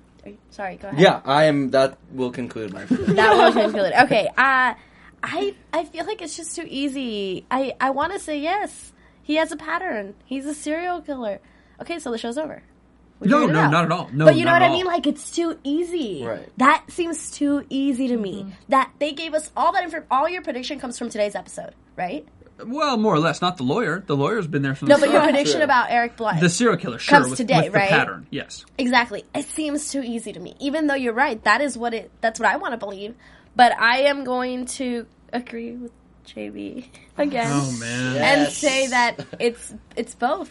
[0.50, 1.00] sorry, go ahead.
[1.00, 1.70] Yeah, I am.
[1.70, 2.84] That will conclude my.
[2.84, 4.00] that was included.
[4.04, 4.74] Okay, uh,
[5.20, 7.44] I I feel like it's just too easy.
[7.50, 8.92] I I want to say yes.
[9.22, 10.14] He has a pattern.
[10.24, 11.40] He's a serial killer.
[11.80, 12.62] Okay, so the show's over.
[13.20, 13.70] We No, figured no, out.
[13.72, 14.08] not at all.
[14.12, 14.86] No, but you know what at I mean?
[14.86, 16.24] Like it's too easy.
[16.24, 16.48] Right.
[16.58, 18.42] That seems too easy to me.
[18.42, 18.50] Mm-hmm.
[18.68, 20.04] That they gave us all that info.
[20.10, 22.26] All your prediction comes from today's episode, right?
[22.64, 23.40] Well, more or less.
[23.40, 24.02] Not the lawyer.
[24.04, 25.62] The lawyer's been there from No, the but your prediction Sure.
[25.64, 26.40] about Eric Blunt.
[26.40, 27.88] The serial killer, sure, Comes with, today, with the right?
[27.88, 28.26] pattern.
[28.30, 28.64] Yes.
[28.78, 29.24] Exactly.
[29.34, 30.56] It seems too easy to me.
[30.60, 33.14] Even though you're right, that is what it that's what I want to believe.
[33.56, 35.92] But I am going to agree with
[36.26, 36.86] JB
[37.18, 37.48] again.
[37.50, 38.16] Oh man.
[38.44, 40.50] And say that it's it's both.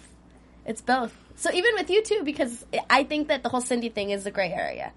[0.66, 1.14] It's both.
[1.38, 4.32] So even with you too because I think that the whole Cindy thing is a
[4.32, 4.92] gray area.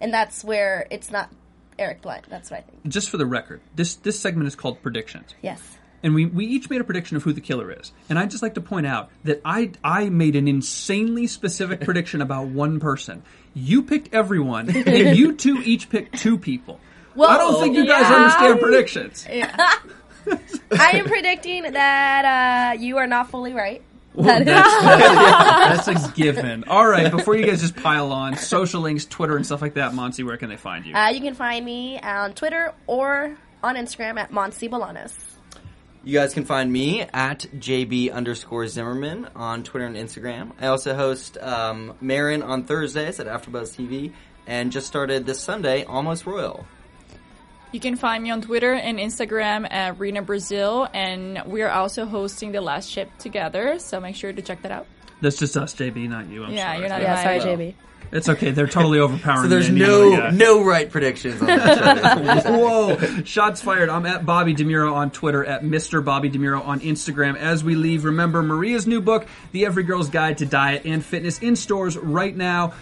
[0.00, 1.30] And that's where it's not
[1.78, 2.28] Eric Blunt.
[2.28, 2.86] That's what I think.
[2.88, 5.34] Just for the record, this this segment is called predictions.
[5.40, 5.60] Yes.
[6.02, 7.92] and we, we each made a prediction of who the killer is.
[8.08, 12.20] And I'd just like to point out that I I made an insanely specific prediction
[12.20, 13.22] about one person.
[13.54, 16.80] You picked everyone, and you two each picked two people.
[17.14, 18.16] Well, I don't think you guys yeah.
[18.16, 19.26] understand predictions.
[20.78, 23.82] I am predicting that uh, you are not fully right.
[24.16, 26.64] That is That's, that's a given.
[26.64, 29.94] All right, before you guys just pile on, social links, Twitter, and stuff like that,
[29.94, 30.94] Monty, where can they find you?
[30.94, 35.14] Uh, you can find me on Twitter or on Instagram at Monsi Bolanos.
[36.04, 40.50] You guys can find me at JB underscore Zimmerman on Twitter and Instagram.
[40.60, 44.12] I also host um, Marin on Thursdays at AfterBuzz TV,
[44.46, 46.66] and just started this Sunday, Almost Royal.
[47.72, 52.04] You can find me on Twitter and Instagram at Rena Brazil, and we are also
[52.04, 53.78] hosting the last ship together.
[53.78, 54.86] So make sure to check that out.
[55.22, 56.44] That's just us, JB, not you.
[56.44, 56.78] I'm Yeah, sorry.
[56.80, 57.46] you're not Yeah, sorry, Well.
[57.46, 57.74] JB.
[58.10, 58.50] It's okay.
[58.50, 59.44] They're totally overpowering.
[59.44, 60.30] So there's me no anyway, yeah.
[60.34, 62.52] no right predictions on that show.
[62.98, 63.22] Whoa!
[63.24, 63.88] Shots fired.
[63.88, 66.04] I'm at Bobby Demuro on Twitter, at Mr.
[66.04, 67.36] Bobby Demuro on Instagram.
[67.38, 71.38] As we leave, remember Maria's new book, The Every Girl's Guide to Diet and Fitness,
[71.38, 72.74] in stores right now.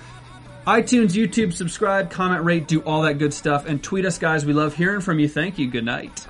[0.67, 4.45] iTunes, YouTube, subscribe, comment, rate, do all that good stuff, and tweet us, guys.
[4.45, 5.29] We love hearing from you.
[5.29, 5.71] Thank you.
[5.71, 6.27] Good night.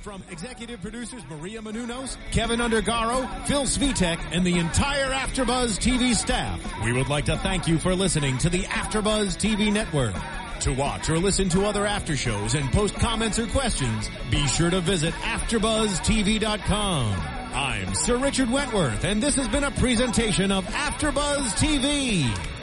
[0.00, 6.60] From executive producers Maria Menounos, Kevin Undergaro, Phil Svitek, and the entire AfterBuzz TV staff,
[6.84, 10.14] we would like to thank you for listening to the AfterBuzz TV network.
[10.60, 14.70] To watch or listen to other after shows and post comments or questions, be sure
[14.70, 17.20] to visit AfterBuzzTV.com.
[17.52, 22.55] I'm Sir Richard Wentworth, and this has been a presentation of AfterBuzz TV.